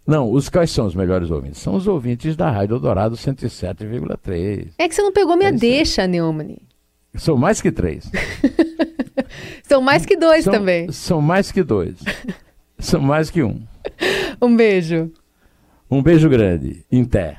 Não, 0.08 0.32
os 0.32 0.48
quais 0.48 0.70
são 0.70 0.86
os 0.86 0.94
melhores 0.94 1.30
ouvintes? 1.30 1.60
São 1.60 1.74
os 1.74 1.86
ouvintes 1.86 2.34
da 2.34 2.50
Rádio 2.50 2.76
Eldorado 2.76 3.14
107,3. 3.14 4.68
É 4.78 4.88
que 4.88 4.94
você 4.94 5.02
não 5.02 5.12
pegou 5.12 5.36
minha 5.36 5.50
É 5.50 5.52
deixa, 5.52 6.06
Neumani. 6.06 6.62
São 7.14 7.36
mais 7.36 7.60
que 7.60 7.70
três. 7.70 8.10
São 9.62 9.82
mais 9.82 10.06
que 10.06 10.16
dois 10.16 10.44
são, 10.44 10.52
também. 10.54 10.90
São 10.90 11.20
mais 11.20 11.52
que 11.52 11.62
dois. 11.62 11.98
são 12.78 13.02
mais 13.02 13.28
que 13.28 13.42
um. 13.42 13.60
Um 14.40 14.56
beijo. 14.56 15.12
Um 15.90 16.02
beijo 16.02 16.30
grande. 16.30 16.86
Em 16.90 17.04
té. 17.04 17.38